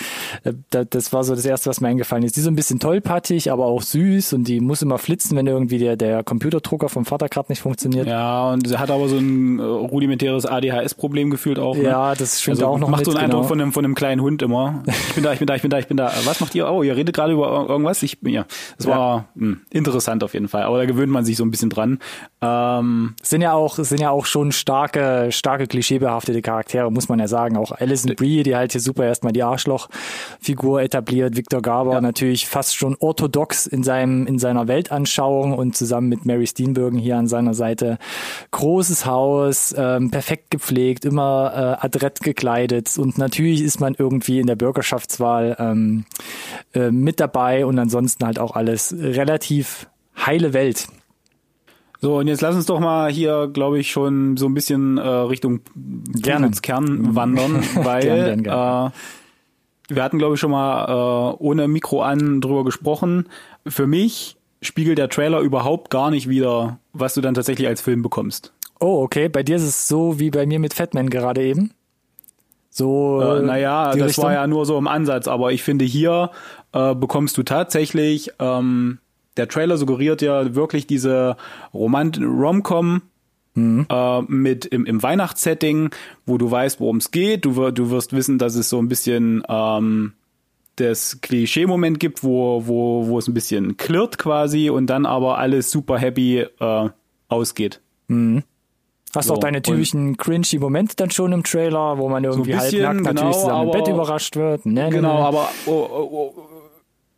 [0.43, 2.36] Äh, da- das war so das erste, was mir eingefallen ist.
[2.36, 5.47] Die ist so ein bisschen tollpatschig, aber auch süß und die muss immer flitzen, wenn
[5.47, 8.07] irgendwie der, der Computerdrucker vom Vater gerade nicht funktioniert.
[8.07, 11.76] Ja, und sie hat aber so ein äh, rudimentäres ADHS-Problem gefühlt auch.
[11.76, 11.84] Ne?
[11.84, 13.47] Ja, das schwingt also auch noch macht mit, so einen Eindruck genau.
[13.49, 14.84] von einem, von einem kleinen Hund immer.
[15.09, 16.12] Ich bin da, ich bin da, ich bin da, ich bin da.
[16.26, 16.70] Was macht ihr?
[16.72, 18.01] Oh, ihr redet gerade über ir- irgendwas?
[18.03, 18.45] Ich ja,
[18.78, 20.64] das war mh, interessant auf jeden Fall.
[20.64, 21.99] Aber da gewöhnt man sich so ein bisschen dran.
[22.41, 27.20] Ähm, Es sind ja auch, sind ja auch schon starke, starke klischeebehaftete Charaktere, muss man
[27.20, 27.57] ja sagen.
[27.57, 31.36] Auch Alison Brie, die halt hier super erstmal die Arschloch-Figur etabliert.
[31.36, 36.47] Victor Garber natürlich fast schon orthodox in seinem, in seiner Weltanschauung und zusammen mit Mary
[36.47, 37.97] Steenburgen hier an seiner Seite.
[38.51, 44.47] Großes Haus, ähm, perfekt gepflegt, immer äh, adrett gekleidet und natürlich ist man irgendwie in
[44.47, 46.05] der Bürgerschaftswahl ähm,
[46.74, 49.87] äh, mit dabei und ansonsten halt auch alles relativ
[50.17, 50.87] heile Welt.
[52.01, 55.07] so, und jetzt lass uns doch mal hier, glaube ich, schon so ein bisschen äh,
[55.07, 55.61] Richtung.
[56.61, 58.87] Kern wandern, weil Gern, gern, gern.
[58.87, 58.91] Äh,
[59.95, 63.27] wir hatten, glaube ich, schon mal äh, ohne Mikro an drüber gesprochen.
[63.67, 68.01] Für mich spiegelt der Trailer überhaupt gar nicht wieder, was du dann tatsächlich als Film
[68.01, 68.53] bekommst.
[68.79, 69.27] Oh, okay.
[69.27, 71.71] Bei dir ist es so wie bei mir mit Fatman gerade eben.
[72.69, 73.21] So.
[73.21, 74.25] Äh, naja, das Richtung?
[74.25, 76.31] war ja nur so im Ansatz, aber ich finde, hier
[76.74, 78.99] äh, bekommst du tatsächlich, ähm,
[79.38, 81.38] der Trailer suggeriert ja wirklich diese
[81.74, 83.01] Romant Romcom
[83.53, 83.86] Mhm.
[83.89, 85.89] äh, mit im, im Weihnachtssetting,
[86.26, 87.43] wo du weißt, worum es geht.
[87.43, 90.13] Du, wir- du wirst wissen, dass es so ein bisschen ähm,
[90.78, 95.69] das Klischee-Moment gibt, wo, wo, wo es ein bisschen klirrt quasi und dann aber alles
[95.69, 96.89] super happy äh,
[97.28, 97.82] ausgeht.
[99.13, 102.86] Hast So, auch deine typischen cringy Momente dann schon im Trailer, wo man irgendwie bisschen,
[102.88, 104.65] halbnackt natürlich genau, zusammen im aber- Bett überrascht wird.
[104.65, 105.24] Nee, nee, Genau, nee.
[105.24, 106.34] aber oh, oh, oh,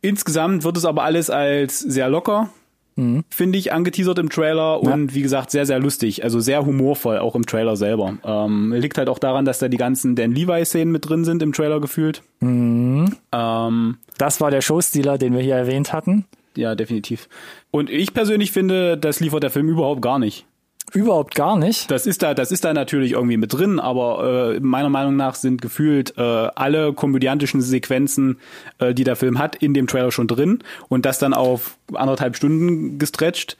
[0.04, 2.50] insgesamt wird es aber alles als sehr locker,
[2.96, 3.24] Mhm.
[3.28, 7.34] finde ich, angeteasert im Trailer und wie gesagt sehr, sehr lustig, also sehr humorvoll, auch
[7.34, 8.14] im Trailer selber.
[8.24, 11.52] Ähm, liegt halt auch daran, dass da die ganzen Dan Levi-Szenen mit drin sind im
[11.52, 12.22] Trailer gefühlt.
[12.38, 13.16] Mhm.
[13.32, 16.24] Ähm, Das war der Showstealer, den wir hier erwähnt hatten.
[16.56, 17.28] ja, definitiv.
[17.72, 20.46] Und ich persönlich finde, das liefert der Film überhaupt gar nicht.
[20.94, 21.90] Überhaupt gar nicht.
[21.90, 25.34] Das ist da, das ist da natürlich irgendwie mit drin, aber äh, meiner Meinung nach
[25.34, 28.38] sind gefühlt äh, alle komödiantischen Sequenzen,
[28.78, 32.36] äh, die der Film hat, in dem Trailer schon drin und das dann auf anderthalb
[32.36, 33.56] Stunden gestretcht,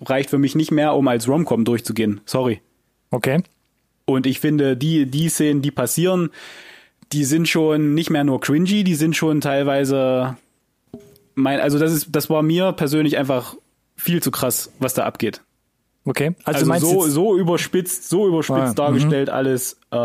[0.00, 2.22] reicht für mich nicht mehr, um als Romcom durchzugehen.
[2.24, 2.62] Sorry.
[3.10, 3.42] Okay.
[4.06, 6.30] Und ich finde, die, die Szenen, die passieren,
[7.12, 10.36] die sind schon nicht mehr nur cringy, die sind schon teilweise
[11.38, 13.54] mein, also das ist, das war mir persönlich einfach
[13.96, 15.42] viel zu krass, was da abgeht.
[16.08, 16.34] Okay.
[16.44, 19.96] Also, Also, so, so überspitzt, so überspitzt Ah, dargestellt alles, äh,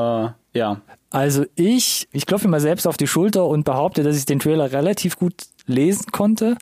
[0.54, 0.82] ja.
[1.10, 4.39] also ich, ich klopfe mir mal selbst auf die Schulter und behaupte, dass ich den
[4.39, 5.34] Trailer relativ gut
[5.66, 6.58] lesen konnte,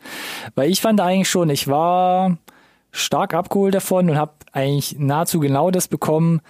[0.56, 2.38] weil ich fand eigentlich schon, ich war
[2.92, 6.42] stark abgeholt davon und habe eigentlich nahezu genau das bekommen,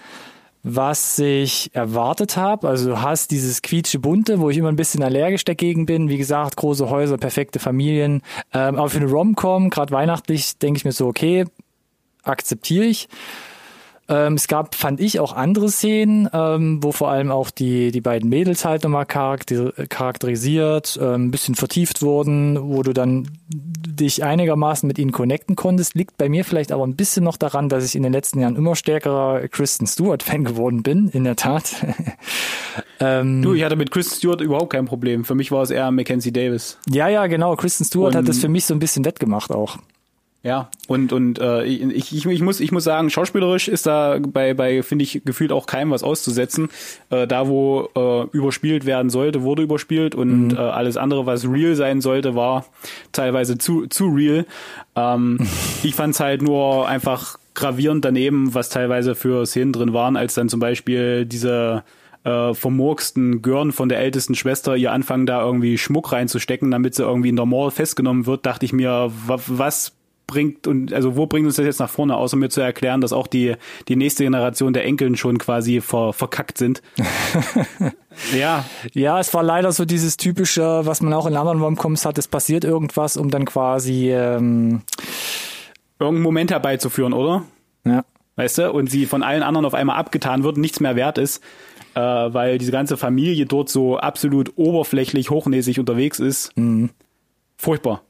[0.64, 2.68] was ich erwartet habe.
[2.68, 6.08] Also du hast dieses quietsche bunte, wo ich immer ein bisschen allergisch dagegen bin.
[6.08, 8.22] Wie gesagt, große Häuser, perfekte Familien.
[8.52, 11.46] Ähm, aber für eine Rom-Com, gerade weihnachtlich, denke ich mir so, okay,
[12.22, 13.08] akzeptiere ich.
[14.08, 18.00] Ähm, es gab, fand ich, auch andere Szenen, ähm, wo vor allem auch die, die
[18.00, 24.24] beiden Mädels halt nochmal charakter charakterisiert, ähm, ein bisschen vertieft wurden, wo du dann dich
[24.24, 25.94] einigermaßen mit ihnen connecten konntest.
[25.94, 28.56] Liegt bei mir vielleicht aber ein bisschen noch daran, dass ich in den letzten Jahren
[28.56, 31.72] immer stärkerer Kristen Stewart-Fan geworden bin, in der Tat.
[33.00, 35.24] ähm, Du, ich hatte mit Chris Stewart überhaupt kein Problem.
[35.24, 36.76] Für mich war es eher Mackenzie Davis.
[36.88, 37.54] ja, ja, genau.
[37.56, 39.78] Kristen Stewart hat Und- das für mich so ein bisschen wettgemacht auch.
[40.44, 44.54] Ja, und und äh, ich, ich, ich muss ich muss sagen, schauspielerisch ist da bei
[44.54, 46.68] bei finde ich gefühlt auch keinem was auszusetzen.
[47.10, 51.76] Äh, da wo äh, überspielt werden sollte, wurde überspielt und äh, alles andere, was real
[51.76, 52.64] sein sollte, war
[53.12, 54.44] teilweise zu zu real.
[54.96, 55.38] Ähm,
[55.84, 60.48] ich fand's halt nur einfach gravierend daneben, was teilweise für Szenen drin waren, als dann
[60.48, 61.84] zum Beispiel diese
[62.24, 67.04] äh, vermurksten Görn von der ältesten Schwester ihr anfangen da irgendwie Schmuck reinzustecken, damit sie
[67.04, 69.92] irgendwie in der Mall festgenommen wird, dachte ich mir, wa was
[70.26, 73.12] bringt und also wo bringt uns das jetzt nach vorne, außer mir zu erklären, dass
[73.12, 73.54] auch die
[73.88, 76.82] die nächste Generation der Enkeln schon quasi ver, verkackt sind.
[78.36, 82.18] ja, Ja, es war leider so dieses typische, was man auch in anderen Romcoms hat,
[82.18, 84.82] es passiert irgendwas, um dann quasi, ähm,
[85.98, 87.44] irgendeinen Moment herbeizuführen, oder?
[87.84, 88.04] ja,
[88.36, 88.72] Weißt du?
[88.72, 91.42] Und sie von allen anderen auf einmal abgetan wird, nichts mehr wert ist,
[91.94, 96.52] äh, weil diese ganze Familie dort so absolut oberflächlich, hochnäsig unterwegs ist.
[97.56, 98.02] Furchtbar.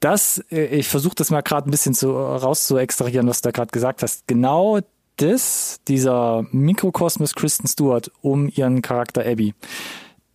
[0.00, 3.48] Das, äh, ich versuche das mal gerade ein bisschen zu, raus zu extrahieren, was du
[3.48, 4.26] da gerade gesagt hast.
[4.26, 4.80] Genau
[5.16, 9.54] das, dieser Mikrokosmos Kristen Stewart um ihren Charakter Abby,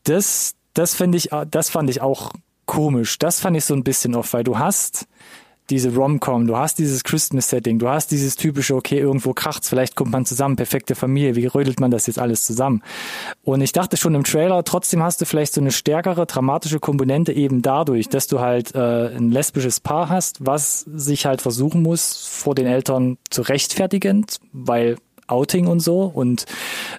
[0.03, 2.31] das, das finde ich, das fand ich auch
[2.65, 3.19] komisch.
[3.19, 5.07] Das fand ich so ein bisschen off, weil du hast
[5.71, 10.11] diese Rom-Com, du hast dieses Christmas-Setting, du hast dieses typische, okay, irgendwo kracht's, vielleicht kommt
[10.11, 12.83] man zusammen, perfekte Familie, wie rödelt man das jetzt alles zusammen?
[13.43, 17.31] Und ich dachte schon im Trailer, trotzdem hast du vielleicht so eine stärkere dramatische Komponente
[17.31, 22.27] eben dadurch, dass du halt äh, ein lesbisches Paar hast, was sich halt versuchen muss,
[22.27, 24.97] vor den Eltern zu rechtfertigen, weil
[25.27, 26.45] Outing und so und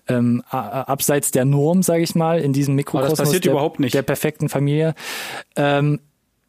[0.08, 4.94] ähm, abseits der Norm, sage ich mal, in diesem Mikrokosmos passiert der, der perfekten Familie.
[5.54, 6.00] Ähm,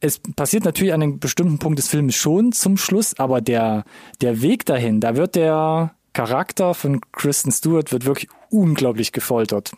[0.03, 3.85] es passiert natürlich an einem bestimmten Punkt des Films schon zum Schluss, aber der,
[4.21, 9.71] der Weg dahin, da wird der Charakter von Kristen Stewart wird wirklich unglaublich gefoltert.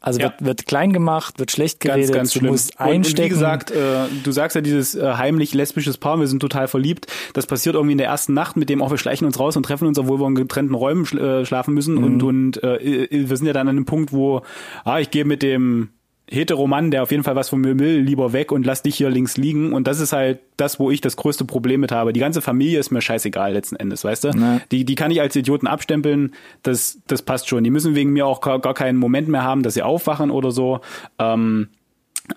[0.00, 0.26] Also Ja.
[0.26, 2.52] wird, wird klein gemacht, wird schlecht Ganz, geredet, ganz du schlimm.
[2.52, 3.24] musst und, und einstecken.
[3.24, 7.06] wie gesagt, äh, du sagst ja dieses äh, heimlich lesbisches Paar, wir sind total verliebt.
[7.32, 9.62] Das passiert irgendwie in der ersten Nacht mit dem, auch wir schleichen uns raus und
[9.64, 11.94] treffen uns, obwohl wir in getrennten Räumen äh, schlafen müssen.
[11.96, 12.04] Mhm.
[12.04, 14.42] Und, und äh, wir sind ja dann an einem Punkt, wo,
[14.84, 15.88] ah, ich gehe mit dem
[16.30, 19.10] Heteromann, der auf jeden Fall was von mir will, lieber weg und lass dich hier
[19.10, 19.72] links liegen.
[19.72, 22.12] Und das ist halt das, wo ich das größte Problem mit habe.
[22.12, 24.28] Die ganze Familie ist mir scheißegal letzten Endes, weißt du?
[24.28, 24.60] Ja.
[24.70, 26.34] Die, die kann ich als Idioten abstempeln.
[26.62, 27.64] Das, das passt schon.
[27.64, 30.50] Die müssen wegen mir auch gar, gar keinen Moment mehr haben, dass sie aufwachen oder
[30.50, 30.80] so.
[31.18, 31.68] Ähm,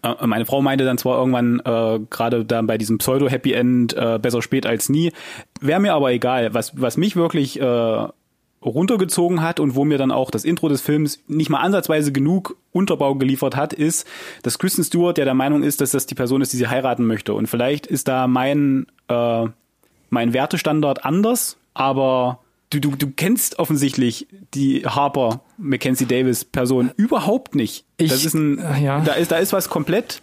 [0.04, 4.20] äh, meine Frau meinte dann zwar irgendwann äh, gerade dann bei diesem Pseudo-Happy End äh,
[4.22, 5.12] besser spät als nie.
[5.60, 6.54] Wäre mir aber egal.
[6.54, 8.08] Was, was mich wirklich äh,
[8.64, 12.58] runtergezogen hat und wo mir dann auch das Intro des Films nicht mal ansatzweise genug
[12.72, 14.06] Unterbau geliefert hat, ist,
[14.44, 17.06] dass Kristen Stewart ja der Meinung ist, dass das die Person ist, die sie heiraten
[17.06, 17.34] möchte.
[17.34, 19.46] Und vielleicht ist da mein, äh,
[20.10, 22.40] mein Wertestandard anders, aber
[22.70, 27.86] du, du, du kennst offensichtlich die Harper Mackenzie Davis Person überhaupt nicht.
[27.98, 29.02] Ich- das ist ein, äh, ja.
[29.02, 30.22] da ist, da ist was komplett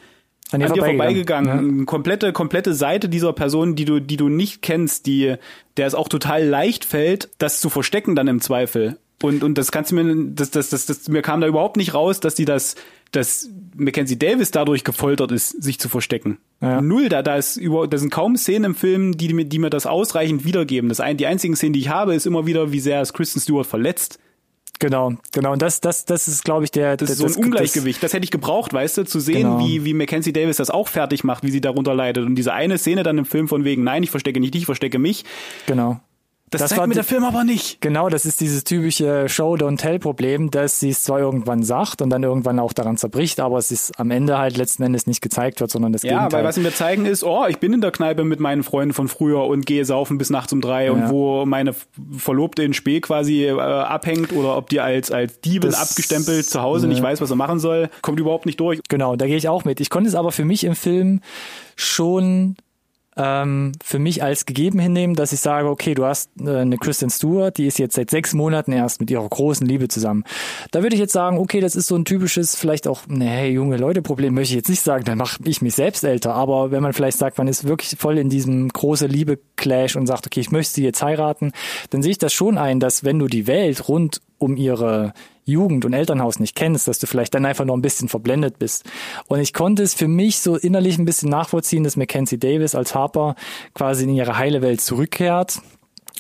[0.51, 1.49] an dir, an dir vorbeigegangen.
[1.49, 1.59] Ja.
[1.59, 5.35] Eine komplette, komplette Seite dieser Person, die du, die du nicht kennst, die,
[5.77, 8.99] der es auch total leicht fällt, das zu verstecken dann im Zweifel.
[9.23, 11.93] Und, und das kannst du mir, das, das, das, das, mir kam da überhaupt nicht
[11.93, 12.77] raus, dass die das,
[13.11, 16.39] dass Mackenzie Davis dadurch gefoltert ist, sich zu verstecken.
[16.61, 16.81] Ja.
[16.81, 19.71] Null, da, da ist über, da sind kaum Szenen im Film, die, die, die mir
[19.71, 20.89] das ausreichend wiedergeben.
[20.89, 23.41] Das ein, die einzigen Szenen, die ich habe, ist immer wieder, wie sehr es Kristen
[23.41, 24.21] Stewart verletzt.
[24.81, 25.53] Genau, genau.
[25.53, 26.97] Und das, das, das ist, glaube ich, der.
[26.97, 27.97] Das ist so ein das, Ungleichgewicht.
[27.97, 29.61] Das, das, hätte ich gebraucht, weißt du, zu sehen, genau.
[29.61, 32.25] wie, wie Mackenzie Davis das auch fertig macht, wie sie darunter leidet.
[32.25, 34.67] Und diese eine Szene dann im Film von wegen, nein, ich verstecke nicht dich, ich
[34.67, 35.25] verstecke mich.
[35.67, 36.01] Genau.
[36.51, 37.81] Das, das zeigt war mir der Film aber nicht.
[37.81, 42.59] Genau, das ist dieses typische Show-Don't-Tell-Problem, dass sie es zwar irgendwann sagt und dann irgendwann
[42.59, 45.93] auch daran zerbricht, aber es ist am Ende halt letzten Endes nicht gezeigt wird, sondern
[45.93, 46.31] das ja, Gegenteil.
[46.31, 48.63] Ja, weil was sie mir zeigen ist, oh, ich bin in der Kneipe mit meinen
[48.63, 50.93] Freunden von früher und gehe saufen bis nachts um drei ja.
[50.93, 51.75] und wo meine
[52.17, 56.63] Verlobte in Spee quasi äh, abhängt oder ob die als, als Diebin das, abgestempelt zu
[56.63, 56.93] Hause ja.
[56.93, 58.81] nicht weiß, was er machen soll, kommt überhaupt nicht durch.
[58.89, 59.81] Genau, da gehe ich auch mit.
[59.81, 61.21] Ich konnte es aber für mich im Film
[61.77, 62.57] schon
[63.19, 67.11] ähm, für mich als gegeben hinnehmen, dass ich sage, okay, du hast äh, eine Kristen
[67.11, 70.25] Stewart, die ist jetzt seit sechs Monaten erst mit ihrer großen Liebe zusammen.
[70.71, 73.77] Da würde ich jetzt sagen, okay, das ist so ein typisches, vielleicht auch, nee, junge
[73.77, 76.35] Leute Problem, möchte ich jetzt nicht sagen, dann mache ich mich selbst älter.
[76.35, 80.27] Aber wenn man vielleicht sagt, man ist wirklich voll in diesem große Liebe-Clash und sagt,
[80.27, 81.53] okay, ich möchte sie jetzt heiraten,
[81.91, 85.13] dann sehe ich das schon ein, dass wenn du die Welt rund um ihre
[85.45, 88.85] Jugend und Elternhaus nicht kennst, dass du vielleicht dann einfach noch ein bisschen verblendet bist.
[89.27, 92.95] Und ich konnte es für mich so innerlich ein bisschen nachvollziehen, dass Mackenzie Davis als
[92.95, 93.35] Harper
[93.75, 95.61] quasi in ihre heile Welt zurückkehrt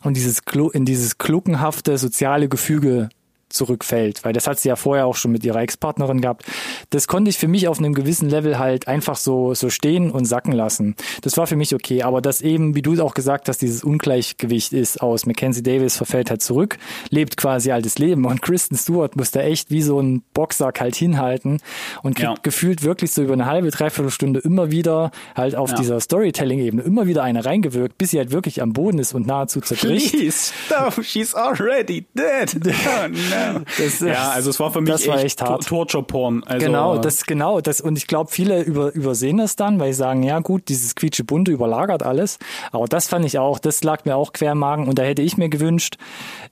[0.03, 0.41] und dieses
[0.73, 3.09] in dieses kluckenhafte soziale Gefüge
[3.49, 6.44] zurückfällt, weil das hat sie ja vorher auch schon mit ihrer Ex-Partnerin gehabt.
[6.90, 10.24] Das konnte ich für mich auf einem gewissen Level halt einfach so so stehen und
[10.24, 10.94] sacken lassen.
[11.22, 14.72] Das war für mich okay, aber das eben, wie du auch gesagt hast, dieses Ungleichgewicht
[14.72, 16.78] ist aus Mackenzie Davis verfällt halt zurück,
[17.11, 20.96] lebt quasi altes Leben und Kristen Stewart muss da echt wie so ein Boxsack halt
[20.96, 21.61] hinhalten
[22.03, 22.34] und kriegt ja.
[22.42, 25.76] gefühlt wirklich so über eine halbe, dreiviertel Stunde immer wieder halt auf ja.
[25.76, 29.61] dieser Storytelling-Ebene immer wieder eine reingewirkt, bis sie halt wirklich am Boden ist und nahezu
[29.61, 30.12] zerbricht.
[30.12, 32.59] Please stop, she's already dead.
[32.88, 33.38] Oh, no.
[33.78, 35.66] Das, ja, also es war für mich das war echt, hart.
[35.66, 36.45] Torture-Porn.
[36.45, 39.99] Also, genau, das genau das und ich glaube, viele über, übersehen das dann, weil sie
[39.99, 42.39] sagen, ja gut, dieses quietsche bunte überlagert alles.
[42.72, 45.22] Aber das fand ich auch, das lag mir auch quer im Magen und da hätte
[45.22, 45.97] ich mir gewünscht,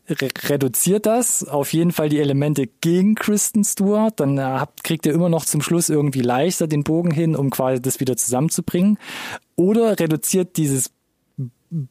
[0.09, 5.07] re reduziert das auf jeden Fall die Elemente gegen Kristen Stewart, dann äh, habt, kriegt
[5.07, 8.99] ihr immer noch zum Schluss irgendwie leichter den Bogen hin, um quasi das wieder zusammenzubringen.
[9.57, 10.91] Oder reduziert dieses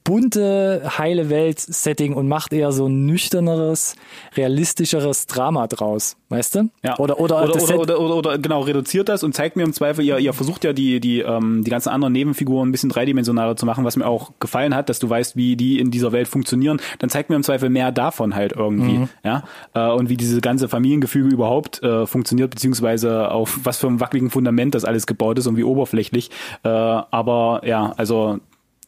[0.03, 3.95] bunte, heile Welt-Setting und macht eher so ein nüchterneres,
[4.35, 6.69] realistischeres Drama draus, weißt du?
[6.83, 6.97] Ja.
[6.97, 10.03] Oder, oder, oder, oder, oder, oder, oder, genau, reduziert das und zeigt mir im Zweifel,
[10.03, 13.67] ihr, ihr versucht ja die, die, ähm, die ganzen anderen Nebenfiguren ein bisschen dreidimensionaler zu
[13.67, 16.81] machen, was mir auch gefallen hat, dass du weißt, wie die in dieser Welt funktionieren,
[16.97, 19.09] dann zeigt mir im Zweifel mehr davon halt irgendwie, mhm.
[19.23, 19.43] ja,
[19.75, 24.31] äh, und wie diese ganze Familiengefüge überhaupt äh, funktioniert, beziehungsweise auf was für einem wackeligen
[24.31, 26.31] Fundament das alles gebaut ist und wie oberflächlich,
[26.63, 28.39] äh, aber ja, also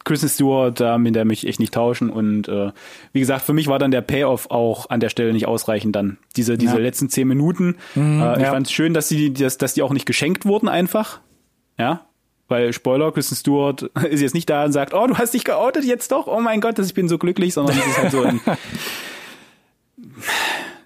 [0.07, 2.09] Kristen Stewart, da mit der mich echt nicht tauschen.
[2.09, 2.71] Und äh,
[3.11, 6.17] wie gesagt, für mich war dann der Payoff auch an der Stelle nicht ausreichend dann.
[6.35, 6.81] Diese, diese ja.
[6.81, 7.75] letzten zehn Minuten.
[7.95, 8.51] Mhm, äh, ich ja.
[8.51, 11.19] fand es schön, dass die, dass, dass die auch nicht geschenkt wurden einfach.
[11.77, 12.05] Ja.
[12.47, 15.83] Weil Spoiler, Kristen Stewart ist jetzt nicht da und sagt, oh, du hast dich geoutet
[15.83, 18.39] jetzt doch, oh mein Gott, ich bin so glücklich, sondern es ist halt so ein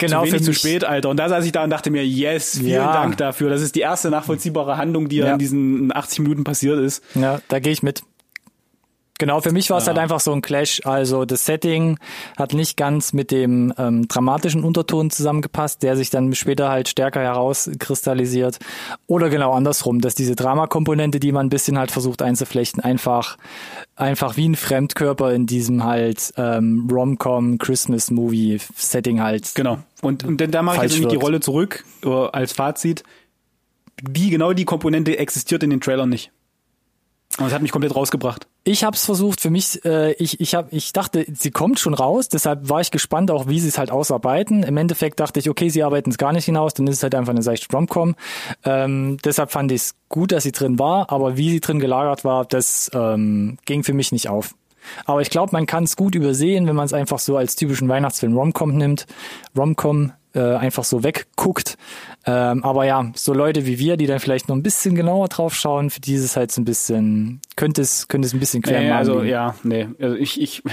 [0.02, 1.10] Genau, zu wenig zu spät, Alter.
[1.10, 2.92] Und da saß ich da und dachte mir, yes, vielen ja.
[2.92, 3.52] Dank dafür.
[3.52, 5.34] Das ist die erste nachvollziehbare Handlung, die ja.
[5.34, 7.04] in diesen 80 Minuten passiert ist.
[7.14, 8.02] Ja, da gehe ich mit.
[9.22, 9.90] Genau, für mich war es ja.
[9.90, 10.82] halt einfach so ein Clash.
[10.84, 12.00] Also das Setting
[12.38, 17.20] hat nicht ganz mit dem ähm, dramatischen Unterton zusammengepasst, der sich dann später halt stärker
[17.20, 18.58] herauskristallisiert.
[19.06, 23.38] Oder genau andersrum, dass diese Dramakomponente, die man ein bisschen halt versucht einzuflechten, einfach
[23.96, 29.54] einfach wie ein Fremdkörper in diesem halt ähm, Rom-Com Christmas Movie Setting halt.
[29.54, 29.78] Genau.
[30.02, 33.04] Und, und da mache ich jetzt nämlich die Rolle zurück äh, als Fazit.
[34.02, 36.32] Die genau die Komponente existiert in den Trailern nicht.
[37.42, 38.46] Und es hat mich komplett rausgebracht.
[38.64, 39.84] Ich habe es versucht für mich.
[39.84, 42.30] Äh, ich ich habe ich dachte, sie kommt schon raus.
[42.30, 44.62] Deshalb war ich gespannt, auch wie sie es halt ausarbeiten.
[44.62, 46.76] Im Endeffekt dachte ich, okay, sie arbeiten es gar nicht hinaus.
[46.76, 48.16] Dann ist es halt einfach eine seichte Romcom.
[48.64, 51.12] Ähm, deshalb fand ich es gut, dass sie drin war.
[51.12, 54.54] Aber wie sie drin gelagert war, das ähm, ging für mich nicht auf.
[55.06, 57.90] Aber ich glaube, man kann es gut übersehen, wenn man es einfach so als typischen
[57.90, 59.08] Weihnachtsfilm Romcom nimmt.
[59.58, 61.78] Romcom äh, einfach so wegguckt.
[62.26, 65.54] Ähm, aber ja, so Leute wie wir, die dann vielleicht noch ein bisschen genauer drauf
[65.56, 68.92] schauen, für dieses halt so ein bisschen, könnte es, könnte es ein bisschen quer nee,
[68.92, 70.64] Also ja, nee, also ich, ich,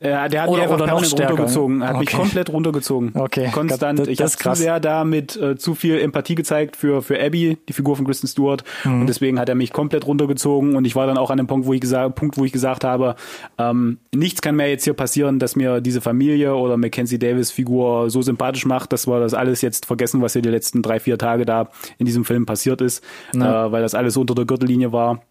[0.00, 1.30] äh, der hat oder, mich einfach noch stärker.
[1.30, 2.00] runtergezogen, hat okay.
[2.00, 3.12] mich komplett runtergezogen.
[3.14, 3.50] Okay.
[3.52, 3.98] Konstant.
[3.98, 7.18] Das, das, ich habe zu sehr da mit äh, zu viel Empathie gezeigt für für
[7.20, 9.02] Abby, die Figur von Kristen Stewart, mhm.
[9.02, 11.66] und deswegen hat er mich komplett runtergezogen und ich war dann auch an dem Punkt,
[11.66, 13.16] wo ich gesagt, Punkt, wo ich gesagt habe,
[13.58, 18.10] ähm, nichts kann mehr jetzt hier passieren, dass mir diese Familie oder Mackenzie Davis Figur
[18.10, 20.95] so sympathisch macht, dass dass wir das alles jetzt vergessen, was hier die letzten drei,
[21.00, 21.68] vier Tage da
[21.98, 25.22] in diesem Film passiert ist, äh, weil das alles unter der Gürtellinie war.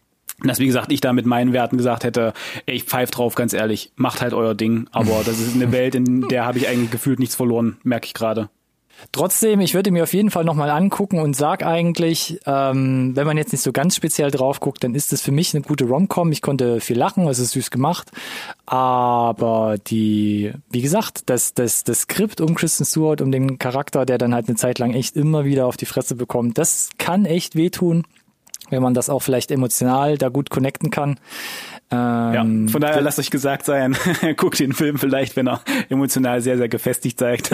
[0.44, 2.34] Dass, wie gesagt, ich da mit meinen Werten gesagt hätte,
[2.66, 4.88] ey, ich pfeif drauf, ganz ehrlich, macht halt euer Ding.
[4.92, 8.14] Aber das ist eine Welt, in der habe ich eigentlich gefühlt nichts verloren, merke ich
[8.14, 8.50] gerade.
[9.12, 13.38] Trotzdem, ich würde mir auf jeden Fall nochmal angucken und sag eigentlich, ähm, wenn man
[13.38, 16.32] jetzt nicht so ganz speziell drauf guckt, dann ist es für mich eine gute Rom-Com.
[16.32, 18.12] Ich konnte viel lachen, es ist süß gemacht.
[18.66, 24.18] Aber die, wie gesagt, das, das, das Skript um Kristen Stewart, um den Charakter, der
[24.18, 27.56] dann halt eine Zeit lang echt immer wieder auf die Fresse bekommt, das kann echt
[27.56, 28.06] wehtun
[28.70, 31.20] wenn man das auch vielleicht emotional da gut connecten kann.
[31.92, 32.34] Ähm,
[32.66, 33.96] ja, von daher lasst euch gesagt sein,
[34.38, 37.52] guckt den Film vielleicht, wenn er emotional sehr, sehr gefestigt zeigt.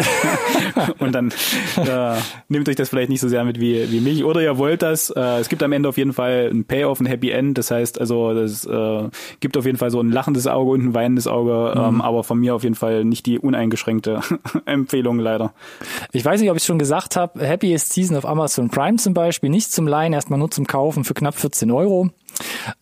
[1.00, 1.34] und dann
[1.76, 2.16] äh,
[2.48, 4.24] nehmt euch das vielleicht nicht so sehr mit wie, wie mich.
[4.24, 5.10] Oder ihr wollt das.
[5.10, 7.58] Äh, es gibt am Ende auf jeden Fall ein Payoff, ein Happy End.
[7.58, 9.10] Das heißt, also das äh,
[9.42, 11.74] gibt auf jeden Fall so ein lachendes Auge und ein weinendes Auge.
[11.76, 11.96] Mhm.
[11.96, 14.22] Ähm, aber von mir auf jeden Fall nicht die uneingeschränkte
[14.66, 15.54] Empfehlung leider.
[16.14, 19.50] Ich weiß nicht, ob ich schon gesagt habe, Happiest Season auf Amazon Prime zum Beispiel,
[19.50, 22.10] nicht zum Leihen, erstmal nur zum Kaufen für knapp 14 Euro.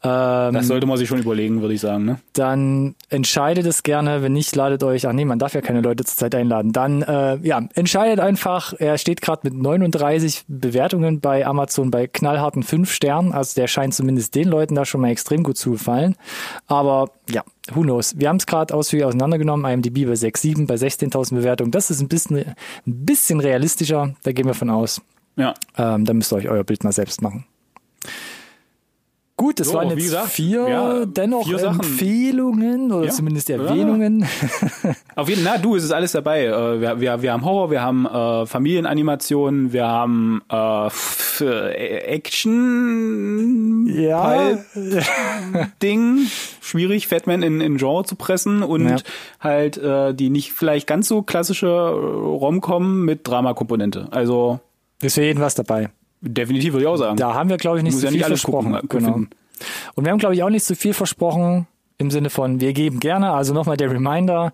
[0.04, 2.06] Ähm, das sollte man sich schon überlegen, würde ich sagen.
[2.06, 2.20] Ne?
[2.34, 6.04] Dann entscheidet es gerne, wenn nicht, ladet euch, ach nee, man darf ja keine Leute
[6.04, 6.72] zurzeit einladen.
[6.72, 12.64] Dann, äh, ja, entscheidet einfach, er steht gerade mit 39 Bewertungen bei Amazon bei knallharten
[12.64, 16.16] 5 Sternen, also der scheint zumindest den Leuten da schon mal extrem gut zu gefallen.
[16.68, 18.18] Aber ja, who knows.
[18.18, 21.72] Wir haben es gerade ausführlich auseinandergenommen, IMDb bei 6,7, bei 16.000 Bewertungen.
[21.72, 22.56] Das ist ein bisschen, ein
[22.86, 25.02] bisschen realistischer, da gehen wir von aus.
[25.36, 25.54] Ja.
[25.78, 27.46] Ähm, da müsst ihr euch euer Bild mal selbst machen.
[29.40, 34.28] Gut, das so, waren jetzt gesagt, vier, ja, dennoch vier Empfehlungen oder ja, zumindest Erwähnungen.
[34.84, 34.96] Ja.
[35.16, 36.48] Auf jeden Fall, du, es ist alles dabei.
[36.48, 40.90] Äh, wir, wir, wir haben Horror, wir haben äh, Familienanimationen, wir haben äh,
[42.18, 44.58] Action, ja.
[45.82, 46.28] Ding,
[46.60, 49.06] schwierig, Fatman in, in Genre zu pressen und
[49.40, 54.10] halt äh, die nicht vielleicht ganz so klassische Rom-Com mit Dramakomponente.
[54.12, 54.60] Also
[55.02, 55.92] ist für jeden was dabei.
[56.22, 57.18] Definitiv würde ich auch sagen.
[57.18, 58.74] Da haben wir, glaube ich, nicht Muss so ja viel nicht versprochen.
[58.74, 59.16] Gucken, genau.
[59.96, 61.68] Und wir haben, glaube ich, auch nicht so viel versprochen
[61.98, 63.32] im Sinne von, wir geben gerne.
[63.32, 64.52] Also nochmal der Reminder.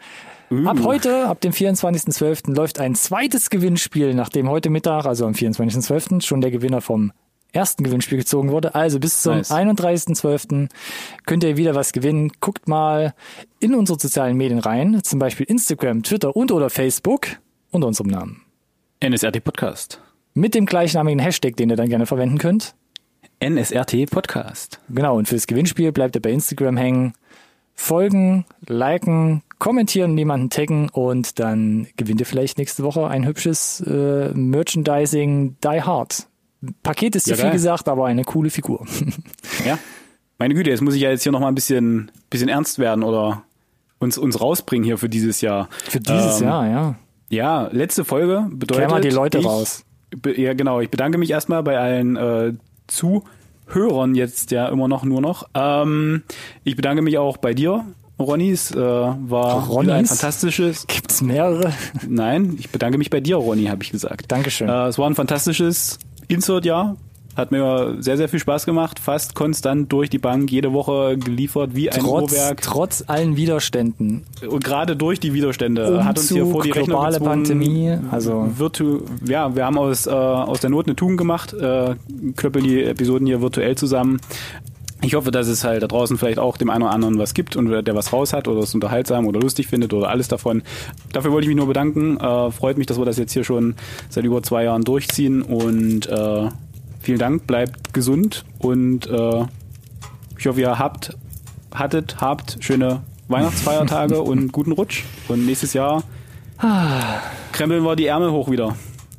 [0.52, 0.68] Uh.
[0.68, 2.54] Ab heute, ab dem 24.12.
[2.56, 6.24] läuft ein zweites Gewinnspiel, nachdem heute Mittag, also am 24.12.
[6.24, 7.12] schon der Gewinner vom
[7.52, 8.76] ersten Gewinnspiel gezogen wurde.
[8.76, 9.52] Also bis zum nice.
[9.52, 10.70] 31.12.
[11.26, 12.32] könnt ihr wieder was gewinnen.
[12.42, 13.14] Guckt mal
[13.60, 17.28] in unsere sozialen Medien rein, zum Beispiel Instagram, Twitter und oder Facebook
[17.72, 18.42] unter unserem Namen.
[19.02, 20.05] NSRT Podcast
[20.36, 22.76] mit dem gleichnamigen Hashtag, den ihr dann gerne verwenden könnt.
[23.40, 24.80] NSRT Podcast.
[24.90, 27.14] Genau, und fürs Gewinnspiel bleibt ihr bei Instagram hängen.
[27.74, 34.30] Folgen, liken, kommentieren, jemanden taggen und dann gewinnt ihr vielleicht nächste Woche ein hübsches äh,
[34.34, 36.28] Merchandising Die Hard.
[36.84, 38.86] Paket ist ja, zu viel gesagt, aber eine coole Figur.
[39.66, 39.78] ja.
[40.38, 43.44] Meine Güte, jetzt muss ich ja jetzt hier nochmal ein bisschen, bisschen ernst werden oder
[44.00, 45.70] uns, uns rausbringen hier für dieses Jahr.
[45.88, 46.96] Für dieses ähm, Jahr, ja.
[47.30, 48.86] Ja, letzte Folge bedeutet.
[48.86, 49.85] Klär mal die Leute ich, raus
[50.36, 52.54] ja genau, ich bedanke mich erstmal bei allen äh,
[52.88, 55.48] Zuhörern jetzt ja immer noch nur noch.
[55.54, 56.24] Ähm,
[56.64, 57.86] ich bedanke mich auch bei dir,
[58.20, 58.52] Ronny.
[58.52, 59.92] Es äh, war Ronnys?
[59.92, 60.88] ein fantastisches.
[60.88, 61.74] Gibt's mehrere?
[62.08, 64.32] Nein, ich bedanke mich bei dir, Ronny, habe ich gesagt.
[64.32, 64.70] Dankeschön.
[64.70, 66.98] Äh, es war ein fantastisches Insert-Jahr.
[67.36, 69.00] Hat mir sehr, sehr viel Spaß gemacht.
[69.00, 72.62] Fast konstant durch die Bank, jede Woche geliefert wie ein trotz, Uhrwerk.
[72.62, 74.24] Trotz allen Widerständen.
[74.48, 77.98] Und gerade durch die Widerstände Umzug, hat uns hier vor die globale Rechnung Pandemie.
[78.10, 81.96] Also virtu ja, wir haben aus, äh, aus der Not eine Tugend gemacht, äh,
[82.36, 84.20] klöppeln die Episoden hier virtuell zusammen.
[85.02, 87.56] Ich hoffe, dass es halt da draußen vielleicht auch dem einen oder anderen was gibt
[87.56, 90.64] und der was raus hat oder es unterhaltsam oder lustig findet oder alles davon.
[91.12, 92.18] Dafür wollte ich mich nur bedanken.
[92.18, 93.76] Äh, freut mich, dass wir das jetzt hier schon
[94.10, 96.50] seit über zwei Jahren durchziehen und äh,
[97.06, 99.46] vielen Dank, bleibt gesund und äh,
[100.38, 101.16] ich hoffe, ihr habt,
[101.74, 105.04] hattet, habt schöne Weihnachtsfeiertage und guten Rutsch.
[105.28, 106.04] Und nächstes Jahr
[107.52, 108.76] krempeln wir die Ärmel hoch wieder.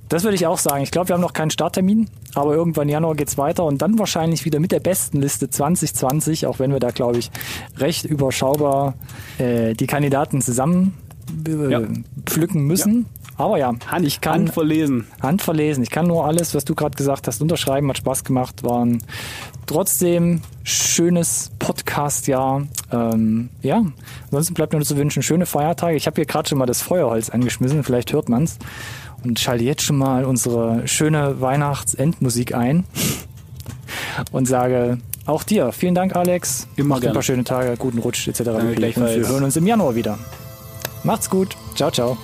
[0.09, 0.82] Das würde ich auch sagen.
[0.82, 4.45] Ich glaube, wir haben noch keinen Starttermin, aber irgendwann Januar geht's weiter und dann wahrscheinlich
[4.45, 7.30] wieder mit der besten Liste 2020, auch wenn wir da, glaube ich,
[7.76, 8.95] recht überschaubar
[9.39, 10.95] äh, die Kandidaten zusammen
[11.70, 11.83] ja.
[12.24, 13.03] pflücken müssen.
[13.03, 13.27] Ja.
[13.39, 15.07] Aber ja, Hand, ich kann handverlesen.
[15.20, 15.83] Handverlesen.
[15.83, 17.89] Ich kann nur alles, was du gerade gesagt hast, unterschreiben.
[17.89, 18.62] Hat Spaß gemacht.
[18.62, 19.03] Waren
[19.66, 22.66] trotzdem schönes Podcast-Jahr.
[22.91, 23.85] Ähm, ja,
[24.24, 25.97] ansonsten bleibt mir nur zu wünschen, schöne Feiertage.
[25.97, 27.85] Ich habe hier gerade schon mal das Feuerholz angeschmissen.
[27.85, 28.59] Vielleicht hört man's.
[29.22, 32.85] Und schalte jetzt schon mal unsere schöne Weihnachtsendmusik ein.
[34.33, 36.68] Und sage auch dir, vielen Dank, Alex.
[36.77, 38.41] Immer Macht ein paar schöne Tage, guten Rutsch etc.
[38.41, 40.18] Wir hören uns im Januar wieder.
[41.07, 41.55] Macht's gut.
[41.77, 42.19] Ciao, ciao.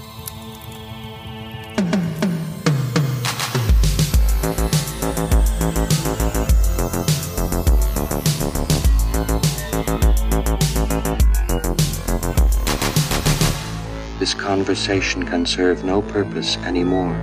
[14.18, 17.14] This conversation can serve no purpose anymore.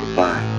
[0.00, 0.55] Goodbye.